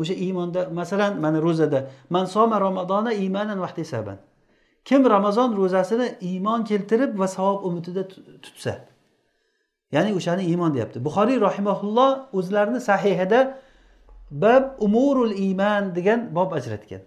[0.00, 1.80] O'sha iymonda masalan mana ro'zada
[2.10, 4.18] man soma ramazona iymanan vahtisaban
[4.84, 8.02] kim ramazon ro'zasini iymon keltirib va savob umidida
[8.44, 8.72] tutsa?
[9.92, 10.98] Ya'ni o'shani iymon deyapti.
[11.06, 13.40] Buxoriy rahimaulloh o'zlarini sahihida
[14.30, 17.02] bab umurul iymon degan bob ajratgan.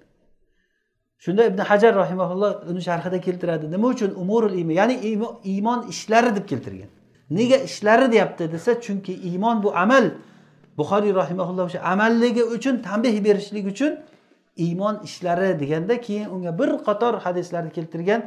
[1.23, 3.71] Shunda ibn hajar rahimaulloh uni sharhida keltiradi.
[3.71, 4.11] Nima uchun?
[4.23, 4.95] Umurul iymon ya'ni
[5.43, 6.89] iymon ishlari deb keltirgan.
[7.29, 10.05] Nega ishlari deyapti desa chunki iymon bu amal.
[10.77, 13.91] Buxoriy rahimaulloh o'sha amalligi uchun tanbeh berishlik uchun
[14.57, 18.21] iymon ishlari deganda keyin unga bir qator hadislarni keltirgan.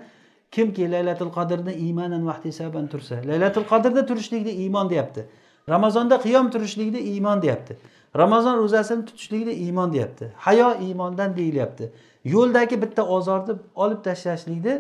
[0.51, 3.15] Kimki laylatul qadrni iymonan vahtisaban tursa.
[3.31, 5.27] Laylatul qadrda turishlikni iymon deyapti.
[5.69, 7.77] Ramazonda qiyom turishlikni iymon deyapti.
[8.17, 10.33] Ramazon ro'zasini tutishlikni iymon deyapti.
[10.37, 11.93] Hayo iymondan deyilyapti.
[12.33, 14.75] Yo'ldagi bitta ozorni olib tashlashlikni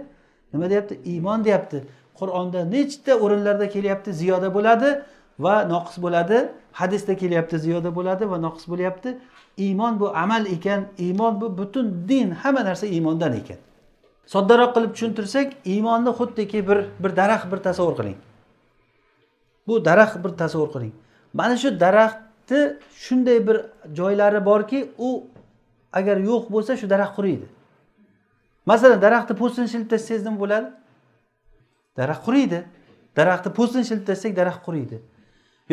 [0.52, 0.94] nima deyapti?
[1.12, 1.84] Iymon deyapti.
[2.18, 4.10] Qur'onda nechta o'rinlarda kelyapti?
[4.20, 4.88] Ziyoda bo'ladi
[5.44, 6.38] va noqis bo'ladi.
[6.80, 9.18] Hadisda kelyapti ziyoda bo'ladi va noqis bo'lyapti.
[9.66, 10.80] Iymon bu amal ekan.
[10.98, 13.60] Iymon bu butun din hamma narsa iymondan ekan.
[14.26, 18.16] Soddaroq qilib tushuntirsak iymonni xuddiki bir bir daraxt bir tasavvur qiling.
[19.66, 20.92] Bu daraxt bir tasavvur qiling.
[21.32, 22.60] Mana shu daraxtni
[23.04, 23.56] shunday bir
[23.98, 25.10] joylari borki u
[25.98, 27.46] agar yo'q bo'lsa shu daraxt quriydi.
[28.70, 30.68] Masalan daraxtni po'stini shilib tashlasangiz nima bo'ladi?
[31.98, 32.58] Daraxt quriydi.
[33.18, 34.96] Daraxtni po'stini shilib tashlasak daraxt quriydi.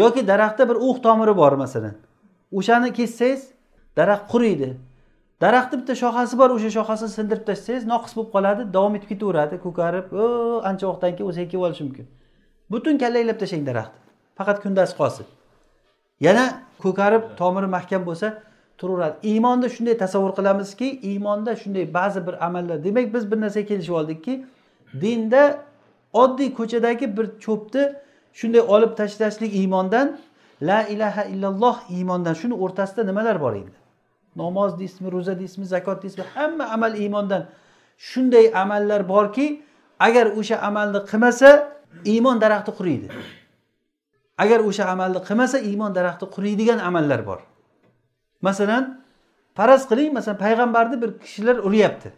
[0.01, 1.95] Yoki daraxtda bir o'q tomiri bor masalan.
[2.59, 3.41] O'shani kessangiz
[3.97, 4.69] daraxt quriydi.
[5.43, 10.07] Daraxtni bitta shoxasi bor o'sha shoxasini sindirib tashlasangiz noqis bo'lib qoladi davom etib ketaveradi ko'karib
[10.69, 12.05] ancha vaqtdan keyin o'ziga kelib olishi mumkin.
[12.71, 13.99] Butun kallaklab tashlang daraxtni.
[14.37, 15.25] Faqat kundasi qolsin.
[16.27, 16.45] Yana
[16.83, 18.27] ko'karib tomiri mahkam bo'lsa
[18.77, 19.27] turaveradi.
[19.27, 24.45] Iymonda shunday tasavvur qilamizki iymonda shunday ba'zi bir amallar demak biz bir narsaga kelishib oldikki
[25.01, 25.59] dinda
[26.13, 27.83] oddiy ko'chadagi bir cho'pni
[28.33, 30.17] shunday olib tashlashlik iymondan
[30.61, 32.33] la ilaha illalloh iymondan.
[32.33, 33.77] Shuni o'rtasida nimalar bor endi?
[34.35, 37.45] Namoz deysizmi ro'za deysizmi zakot deysizmi hamma amal iymondan.
[37.97, 39.61] Shunday amallar borki
[39.99, 41.49] agar o'sha amalni qilmasa
[42.05, 43.07] iymon daraxti quriydi.
[44.37, 47.39] Agar o'sha amalni qilmasa iymon daraxti quriydigan amallar bor.
[48.47, 48.83] Masalan
[49.57, 52.09] faraz qiling masalan payg'ambarni bir kishilar uryapti.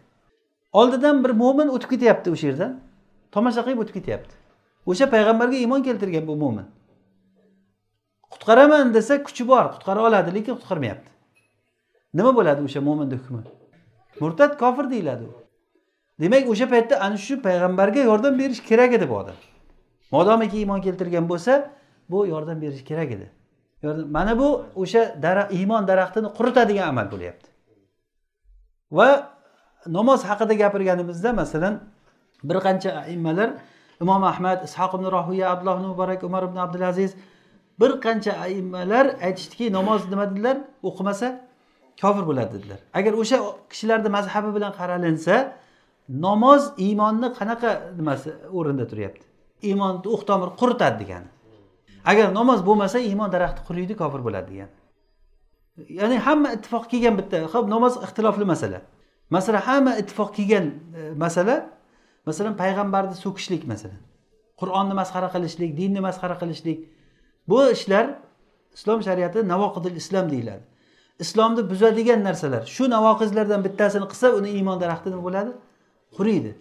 [0.72, 2.72] Oldidan bir mo'min o'tib ketyapti o'sha yerdan
[3.34, 4.34] tomosha qilib o'tib ketyapti.
[4.90, 6.66] O'sha payg'ambarga iymon keltirgan bu mo'min
[8.32, 11.10] qutqaraman desa kuchi bor qutqara oladi lekin qutqarmayapti.
[12.18, 13.42] Nima bo'ladi o'sha mo'minni hukmi?
[14.20, 15.24] Murtad kofir deyiladi.
[15.24, 15.34] U
[16.20, 19.38] demak o'sha paytda ana shu payg'ambarga yordam berish kerak edi bu odam.
[20.14, 21.52] Modomiki iymon keltirgan bo'lsa
[22.10, 23.26] bu yordam berish kerak edi.
[24.16, 24.48] Mana bu
[24.82, 27.48] o'sha daraxt iymon daraxtini quritadigan amal bo'lyapti.
[28.98, 29.08] Va
[29.86, 31.74] namoz haqida gapirganimizda masalan
[32.48, 33.48] bir qancha aimmalar
[34.04, 37.12] imom ahmad ishoq ibn rohiya abdulloh ibn muborak umar ibn abdulaziz
[37.80, 40.56] bir qancha aimmalar aytishdiki namoz nima dedilar?
[40.88, 41.28] O'qimasa
[42.00, 42.78] kofir bo'ladi dedilar.
[42.98, 43.38] Agar o'sha
[43.72, 45.34] kishilarni mazhabi bilan qaralinsa
[46.08, 49.24] namoz iymonni qanaqa nimasi o'rinda turyapti?
[49.68, 51.28] Iymonni o'q tomir quritadi degani.
[52.10, 54.70] Agar namoz bo'lmasa iymon daraxti quriydi kofir bo'ladi degan.
[56.00, 58.78] Ya'ni hamma ittifoq kelgan bitta ho'p namoz ixtilofli masala.
[59.36, 60.66] Masalan hamma ittifoq kelgan
[60.98, 61.56] e, masala
[62.28, 64.00] masalan payg'ambarni so'kishlik masalan
[64.60, 66.78] qur'onni masxara qilishlik dinni masxara qilishlik.
[67.50, 68.06] Bu ishlar
[68.76, 70.64] islom shariati navoqidil islom deyiladi.
[71.24, 75.52] Islomni buzadigan narsalar shu navoqizlardan bittasini qilsa uni iymon daraxti nima bo'ladi?
[76.16, 76.52] Quriydi.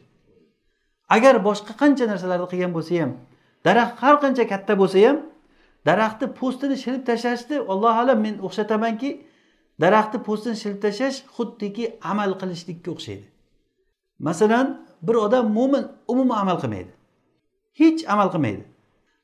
[1.16, 3.12] Agar boshqa qancha narsalarni qilgan bo'lsa ham
[3.68, 5.18] daraxt har qancha katta bo'lsa ham
[5.86, 9.10] daraxtni po'stini shilib tashlashni alloh alam men o'xshatamanki
[9.84, 13.26] daraxtni po'stini shilib tashlash xuddiki amal qilishlikka o'xshaydi.
[14.28, 14.68] Masalan
[15.08, 16.92] bir odam mo'min umuman amal qilmaydi.
[17.80, 18.64] Hech amal qilmaydi.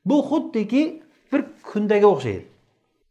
[0.04, 0.82] Bu xuddiki
[1.32, 1.40] bir
[1.70, 2.46] kundaga o'xshaydi.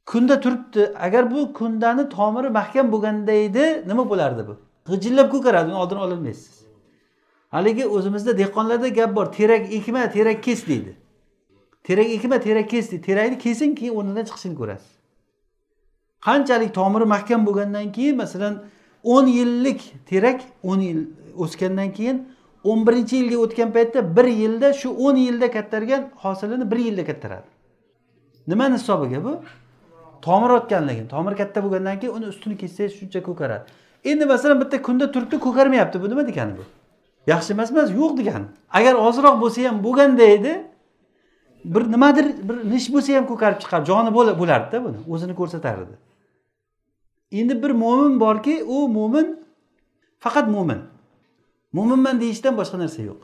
[0.06, 0.94] Kunda turibdi.
[1.00, 4.54] Agar bu kundani tomiri mahkam bo'lganda edi nima bo'lardi bu?
[4.90, 6.66] G'ijillab ko'karadi uni oldini ololmaysiz.
[7.50, 9.26] Haligi o'zimizda dehqonlarda gap bor.
[9.32, 11.01] Terak ekma terak kes deydi.
[11.84, 14.92] Terak ekma terak kes deydi terakni kesing keyin o'rnidan chiqishini ko'rasiz.
[16.26, 18.64] Qanchalik tomiri mahkam bo'lgandan keyin masalan
[19.04, 21.00] o'n yillik terak o'n yil
[21.38, 22.28] o'sgandan keyin
[22.64, 27.48] o'n birinchi yilga o'tgan paytda bir yilda shu o'n yilda kattargan hosilini bir yilda kattaradi.
[28.48, 29.40] Nimani hisobiga bu?
[30.22, 31.08] Tomir otganligi.
[31.08, 33.64] Tomir katta bo'lgandan keyin uni ustini kessangiz shuncha ko'karadi.
[34.04, 36.02] Endi masalan bitta kunda turibdi ko'karmayapti.
[36.02, 36.64] Bu nima degani bu?
[37.28, 38.46] Yaxshi emas emas yo'q degani.
[38.74, 40.54] Agar ozroq bo'lsa ham bo'lganda edi
[41.66, 43.86] bir nimadir bir nish bo'lsa ham ko'karib chiqar.
[43.86, 44.98] Joni bo'lardida buni.
[45.14, 45.96] O'zini ko'rsatardi
[47.32, 49.40] endi bir mo'min borki u mo'min
[50.20, 50.82] faqat mo'min.
[51.74, 53.20] Mo'minman deyishdan boshqa narsa yo'q.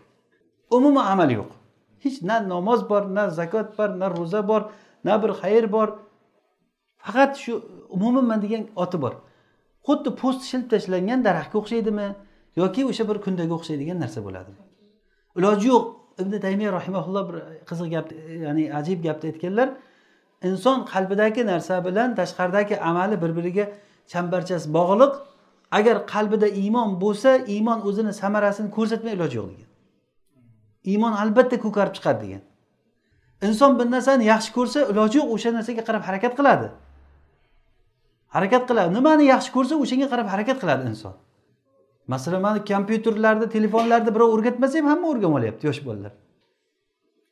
[0.71, 1.49] Umuman amal yo'q.
[2.03, 4.61] Hech na namoz bor na zakot bor na ro'za bor
[5.03, 5.87] na bir xayr bor.
[7.03, 7.53] Faqat shu
[8.01, 9.13] mo'minman degan oti bor.
[9.87, 12.07] Xuddi po'st shilib tashlangan daraxtga o'xshaydimi
[12.61, 14.51] yoki o'sha bir kundaga o'xshaydigan narsa bo'ladi
[15.37, 15.85] iloji yo'q.
[16.21, 17.35] Ibn taymiya rahimaulloh bir
[17.69, 18.07] qiziq gap
[18.45, 19.69] ya'ni ajib gapni aytganlar.
[20.49, 23.65] Inson qalbidagi narsa bilan tashqaridagi amali bir biriga
[24.11, 25.13] chambarchas bog'liq.
[25.71, 29.69] Agar qalbida iymon bo'lsa iymon o'zini samarasini ko'rsatmay iloji yo'q degan.
[30.91, 32.43] Iymon albatta ko'karib chiqadi degan.
[33.47, 36.67] Inson bir narsani yaxshi ko'rsa iloji yo'q o'sha narsaga qarab harakat qiladi.
[38.35, 38.89] Harakat qiladi.
[38.97, 41.15] Nimani yaxshi ko'rsa o'shanga qarab harakat qiladi inson.
[42.07, 46.13] Masalan mana kompyuterlarda telefonlarda birov o'rgatmasa ham hamma o'rganib olyapti yosh bolalar.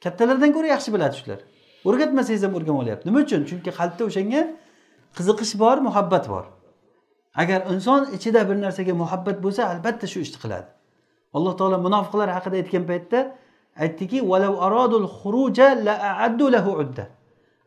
[0.03, 1.39] Kattalardan ko'ra yaxshi biladi shular.
[1.87, 3.03] O'rgatmasangiz ham o'rganib olyapti.
[3.09, 3.41] Nima uchun?
[3.49, 4.41] Chunki qalbda o'shanga
[5.17, 6.45] qiziqish bor muhabbat bor.
[7.41, 10.67] Agar inson ichida bir narsaga muhabbat bo'lsa albatta shu ishni qiladi.
[11.35, 13.19] Alloh taolo munofiqlar haqida aytgan paytda
[13.83, 14.17] aytdiki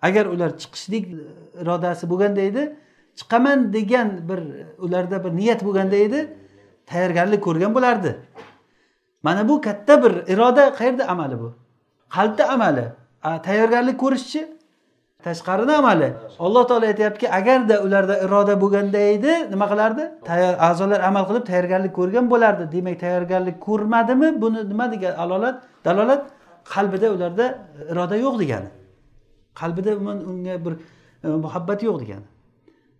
[0.02, 1.04] agar ular chiqishlik
[1.60, 2.76] irodasi bo'lganda edi
[3.18, 4.40] chiqaman degan bir
[4.78, 6.20] ularda bir niyat bo'lganda edi
[6.90, 8.10] tayyorgarlik ko'rgan bo'lardi.
[9.22, 11.48] Mana bu katta bir iroda qayerda amali bu?
[12.14, 12.84] Qalbda amali.
[13.42, 14.58] Tayyorgarlik ko'rishchi?
[15.24, 16.12] Tashqarini amali.
[16.38, 20.02] Alloh taolo aytyaptiki agarda ularda iroda bo'lganda edi nima qilardi?
[20.68, 22.64] A'zolar amal qilib tayyorgarlik ko'rgan bo'lardi.
[22.72, 24.28] Demak tayyorgarlik ko'rmadimi?
[24.42, 26.22] Buni nima degan alolat dalolat?
[26.74, 27.46] Qalbida ularda
[27.92, 28.70] iroda yo'q degani.
[29.60, 30.74] Qalbida umuman unga bir
[31.24, 32.26] e, muhabbat yo'q degani.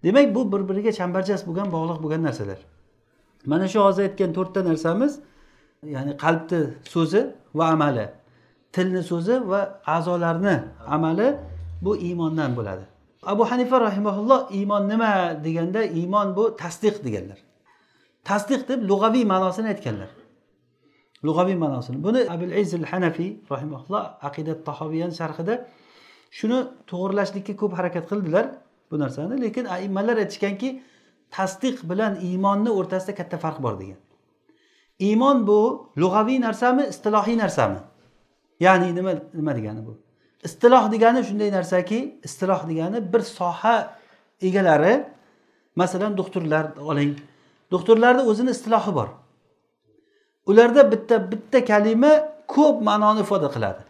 [0.05, 2.59] Demak bu bir biriga chambarchas bo'lgan bog'liq bo'lgan narsalar.
[3.47, 5.13] Mana shu hozir aytgan to'rtta narsamiz
[5.95, 6.61] ya'ni qalbni
[6.95, 7.21] so'zi
[7.55, 8.07] va amali.
[8.73, 11.29] Tilni so'zi va a'zolarni amali
[11.83, 12.85] bu iymondan bo'ladi.
[13.23, 15.45] Abu hanifa rahimaulloh iymon nima?
[15.45, 17.39] deganda iymon bu tasdiq deganlar.
[18.25, 20.11] Tasdiq deb lug'aviy ma'nosini aytganlar.
[21.27, 21.99] Lug'aviy ma'nosini.
[22.07, 25.55] Buni abul izil hanafiy rahimaulloh aqidat tahoviyan sharhida
[26.39, 26.59] shuni
[26.91, 28.47] to'g'irlashlikka ko'p harakat qildilar
[28.91, 29.35] bu narsani.
[29.45, 30.69] Lekin aimmalar aytishganki
[31.31, 34.01] tasdiq bilan iymonni o'rtasida katta farq bor degan.
[35.01, 35.61] Iymon bu
[35.97, 37.79] lug'aviy narsami istilohiy narsami?
[38.61, 39.93] Ya'ni nima nima degani bu?
[40.45, 43.95] Istiloh degani shunday narsaki istiloh degani bir soha
[44.43, 44.95] egalari
[45.77, 47.15] masalan doktorlar oling.
[47.71, 49.09] Doktorlarni o'zini istilohi bor.
[50.47, 52.13] Ularda bitta bitta kalima
[52.55, 53.83] ko'p ma'noni ifoda qiladi.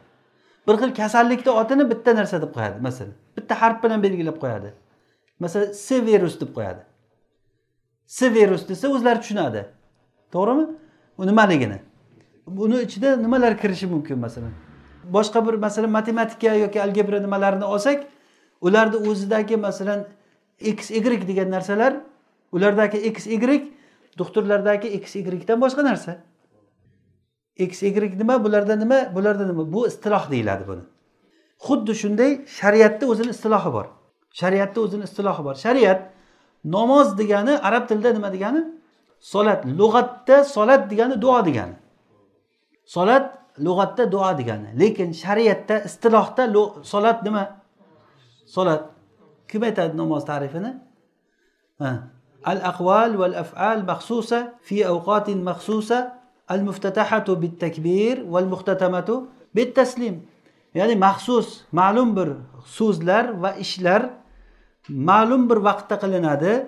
[0.67, 3.15] Bir xil kasallikni otini bitta narsa deb qo'yadi masalan.
[3.37, 4.71] Bitta harf bilan belgilab qo'yadi.
[5.41, 6.83] Masalan s virus deb qo'yadi.
[8.09, 9.67] S virus desa o'zlari tushunadi.
[10.33, 10.65] To'g'rimi?
[11.19, 11.79] U nimaligini.
[12.47, 14.53] Buni ichida nimalar kirishi mumkin masalan?
[15.15, 18.07] Boshqa bir masalan matematika yoki algebra nimalarini olsak
[18.61, 20.07] ularni o'zidagi masalan
[20.61, 21.93] x y degan narsalar
[22.53, 23.73] ulardagi x y
[24.19, 26.13] doktorlardagi x ydan boshqa narsa.
[27.57, 29.73] X y nima bularda nima bularda nima?
[29.73, 30.83] Bu istiloh deyiladi buni.
[31.67, 33.87] Xuddi shunday shariatni o'zini istilohi bor.
[34.41, 35.55] Shariatni o'zini istilohi bor.
[35.55, 36.18] Shariat
[36.65, 38.65] namoz degani arab tilida nima degani?
[39.21, 39.65] Solat.
[39.65, 41.77] Lug'atda solat degani duo degani.
[42.85, 43.25] Solat
[43.59, 44.69] lug'atda duo degani.
[44.81, 46.45] Lekin shariatda istilohda
[46.93, 47.45] solat nima?
[48.47, 48.83] Solat.
[49.49, 50.73] Kim aytadi namoz ta'rifini?
[52.51, 55.99] Al aqval val afal maxsusa fi avqatin maxsusa
[56.49, 60.15] al muftatahatu bit takbir val muxtatamatu bit taslim
[60.75, 62.29] ya'ni maxsus ma'lum bir
[62.79, 64.03] so'zlar va ishlar
[64.89, 66.67] ma'lum bir vaqtda qilinadi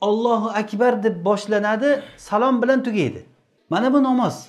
[0.00, 3.26] ollohu akbar deb boshlanadi salom bilan tugaydi.
[3.70, 4.48] Mana bu namoz.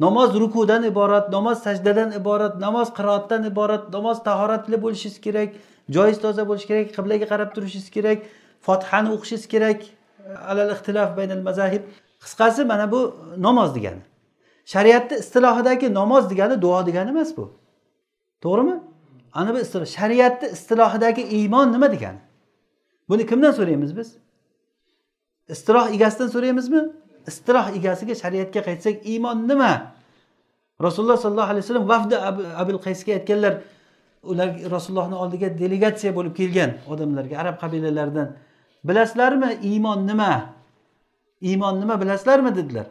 [0.00, 5.50] Namoz rukudan iborat namoz sajdadan iborat namoz qiroatdan iborat namoz tahoratli bo'lishingiz kerak
[5.94, 8.18] joyingiz toza bo'lishi kerak qiblaga qarab turishingiz kerak
[8.66, 11.82] fotihani o'qishingiz kerak eh, alal ixtilof baynal mazahib.
[12.24, 13.00] Qisqasi mana bu
[13.36, 14.02] namoz degani.
[14.72, 17.44] Shariatni istilohidagi namoz degani duo degani emas bu.
[18.42, 18.76] To'g'rimi?
[19.34, 22.20] Ana bu istiloh shariatni istilohidagi iymon nima degani?
[23.08, 24.08] Buni kimdan so'raymiz biz?
[25.48, 26.82] Istiloh egasidan so'raymizmi?
[27.26, 29.72] Istiloh egasiga shariatga qaytsak iymon nima?
[30.82, 32.16] Rasululloh sollallohu alayhi vasallam vafdi
[32.62, 33.54] abul qaysga aytganlar
[34.22, 38.28] ular rasulullohni oldiga delegatsiya bo'lib kelgan odamlarga arab qabilalaridan
[38.88, 40.32] bilasizlarmi iymon nima?
[41.40, 42.86] Iymon nima bilasizlarmi dedilar.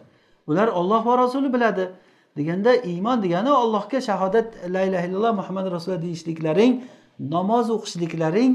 [0.48, 1.89] Ular olloh va rasuli biladi.
[2.38, 6.74] Deganda iymon degani allohga shahodat la ilaha illalloh muhammad rasululloh deyishliklaring
[7.20, 8.52] namoz o'qishliklaring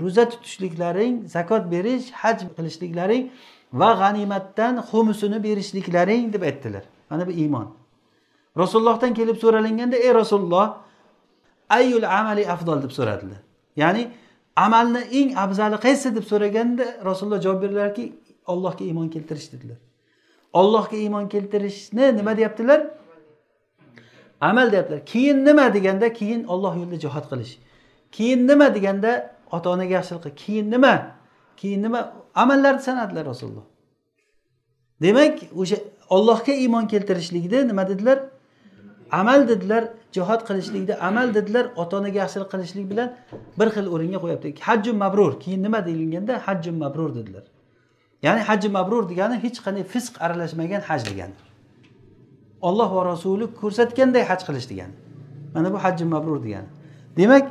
[0.00, 3.24] ro'za tutishliklaring zakot berish haj qilishliklaring
[3.72, 6.84] va g'animatdan xumusini berishliklaring deb aytdilar.
[7.10, 7.68] Mana bu iymon.
[8.58, 10.66] Rasulullohdan kelib so'ralinganda ey rasululloh
[11.68, 12.82] ayyul amali afdol?
[12.82, 13.40] deb so'radilar.
[13.76, 14.10] Ya'ni
[14.56, 18.04] amalni eng afzali qaysi deb so'raganda rasululloh javob berdilarki
[18.52, 19.78] ollohga iymon keltirish dedilar.
[20.52, 22.80] Ollohga iymon keltirishni nima deyaptilar?
[24.48, 27.52] Amal deyaptilar keyin nima deganda keyin olloh yo'lida jihod qilish.
[28.16, 29.10] Keyin nima deganda
[29.56, 30.94] ota onaga yaxshilik qil keyin nima?
[31.60, 32.00] Keyin nima?
[32.42, 33.66] Amallarni sanadilar rasululloh.
[35.02, 35.76] Demak o'sha
[36.16, 38.18] ollohga iymon keltirishlikni nima dedilar?
[39.20, 39.82] Amal dedilar
[40.16, 43.08] jihod qilishlikda amal dedilar ota onaga yaxshilik qilishlik bilan
[43.58, 44.48] bir xil o'ringa qo'yapti.
[44.68, 45.32] Hajju mabrur.
[45.44, 47.44] Keyin nima deyilganda hajju mabrur dedilar.
[48.26, 51.34] Ya'ni hajji mabrur degani hech qanday fisq aralashmagan haj degani
[52.68, 54.94] olloh va rasuli ko'rsatganday haj qilish degani.
[55.54, 56.68] Mana bu hajji mabrur degani.
[57.16, 57.44] Demak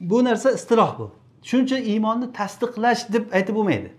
[0.00, 1.06] bu narsa istiloh bu.
[1.48, 3.90] Shuning uchun iymonni tasdiqlash deb aytib bo'lmaydi.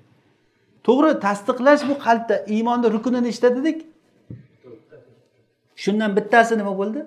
[0.87, 3.77] To'g'ri tasdiqlash bu qalbda iymonni rukuni nechta dedik
[5.83, 7.01] shundan bittasi nima bo'ldi?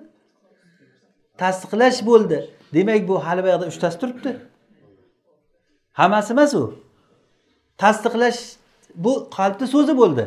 [1.41, 2.37] Tasdiqlash bo'ldi.
[2.73, 4.31] Demak bu hali buyoqda uchtasi turibdi.
[5.99, 6.63] Hammasi emas u.
[7.77, 8.39] Tasdiqlash
[8.95, 10.25] bu qalbni so'zi bo'ldi.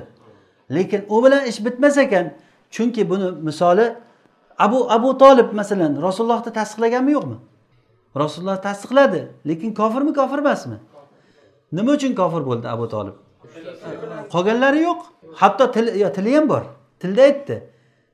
[0.76, 2.26] Lekin u bilan ish bitmas ekan.
[2.70, 3.94] Chunki buni misoli
[4.58, 7.36] abu abu tolib masalan rasulullohni tasdiqlaganmi yo'qmi?
[8.16, 10.78] Rasululloh tasdiqladi lekin kofirmi kofir emasmi?
[11.72, 13.16] Nima uchun kofir bo'ldi abu tolib
[14.32, 15.00] qolganlari yo'q.
[15.40, 16.62] Hatto tili tili ham bor.
[17.00, 17.56] Tilda aytdi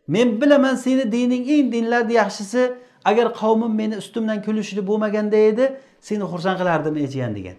[0.08, 2.62] men bilaman seni dining eng dinlarni yaxshisi
[3.04, 5.64] agar qavmim meni ustimdan kulishli bo'lmaganda edi
[6.00, 7.56] seni xursand qilardim ey jiyan degan.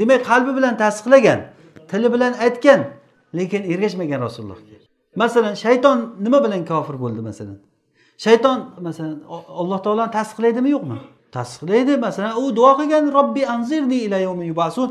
[0.00, 1.40] Demak qalbi bilan tasdiqlagan
[1.90, 2.80] tili bilan aytgan
[3.38, 4.69] lekin ergashmagan rasulullohga
[5.16, 7.58] masalan shayton nima bilan kofir bo'ldi masalan?
[8.18, 9.18] Shayton masalan
[9.60, 10.98] alloh taoloni tasdiqlaydimi yo'qmi?
[11.36, 11.96] Tasdiqlaydi.
[12.06, 14.18] Masalan u duo qilgan robbi anzirni ila
[14.52, 14.88] yubasun.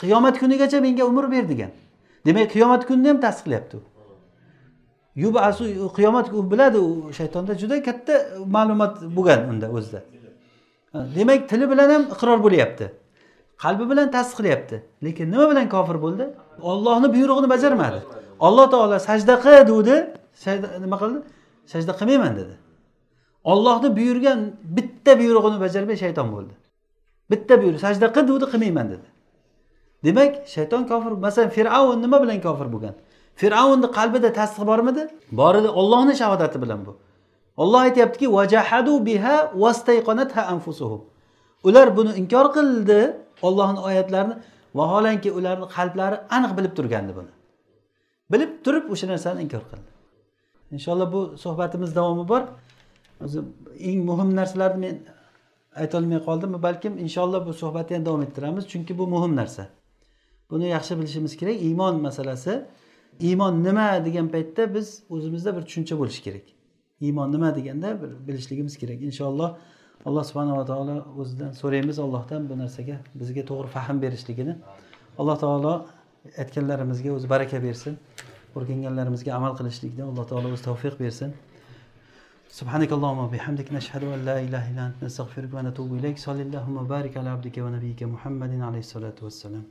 [0.00, 1.70] Qiyomat kunigacha menga umr ber degan.
[2.26, 3.76] Demak qiyomat kunini ham tasdiqlayapti
[5.18, 5.64] yubasu
[5.96, 8.14] qiyomat u biladi u shaytonda juda katta
[8.56, 10.00] ma'lumot bo'lgan unda o'zida.
[11.16, 12.86] Demak tili bilan ham iqror bo'lyapti.
[13.62, 14.76] Qalbi bilan tasdiqlayapti.
[15.04, 16.24] Lekin nima bilan kofir bo'ldi?
[16.70, 18.00] Ollohni buyrug'ini bajarmadi.
[18.46, 19.96] Alloh taolo sajda qil degdi
[20.84, 21.18] nima qildi?
[21.72, 22.54] Sajda qilmayman dedi.
[23.52, 24.40] Ollohni buyurgan
[24.76, 26.54] bitta buyrug'ini bajarmay shayton bo'ldi.
[27.30, 29.06] Bitta buyruq sajda qil degdi qilmayman dedi.
[30.06, 32.94] Demak shayton kofir masalan fir'avn nima bilan kofir bo'lgan?
[33.40, 35.02] Fir'avnni qalbida tasdiq bormidi?
[35.40, 36.92] Bor edi ollohni shahodati bilan bu.
[37.62, 38.26] Olloh aytyaptiki
[41.68, 43.00] ular buni inkor qildi
[43.42, 44.34] ollohni oyatlarini
[44.78, 47.30] vaholanki ularni qalblari aniq bilib turgandi buni.
[48.32, 49.88] Bilib turib o'sha narsani inkor qildi.
[50.76, 52.42] Inshaalloh bu suhbatimiz davomi bor.
[53.24, 53.40] O'zi
[53.90, 54.96] eng muhim narsalarni men
[55.82, 59.68] aytolmay qoldim balkim inshaalloh bu suhbatni ham davom ettiramiz chunki bu muhim narsa.
[60.50, 61.56] Buni yaxshi bilishimiz kerak.
[61.68, 62.64] Iymon masalasi
[63.20, 66.46] iymon nima degan paytda biz o'zimizda bir tushuncha bo'lishi kerak.
[67.00, 68.98] Iymon nima deganda bir bilishligimiz kerak.
[69.08, 69.50] Inshaalloh
[70.06, 74.54] alloh subhanava taolo o'zidan so'raymiz allohdan bu narsaga bizga to'g'ri fahm berishligini.
[75.20, 75.74] Alloh taolo
[76.42, 77.98] aytganlarimizga o'zi baraka bersin.
[78.55, 81.31] o'rganganlarimizga amal qilishlikni alloh taolo o'zi tavfiq bersin
[82.59, 87.17] سبحانك اللهم وبحمدك نشهد أن لا إله إلا أنت نستغفرك ونتوب إليك صلى اللهم وبارك
[87.17, 89.65] على عبدك ونبيك محمد عليه الصلاة والسلام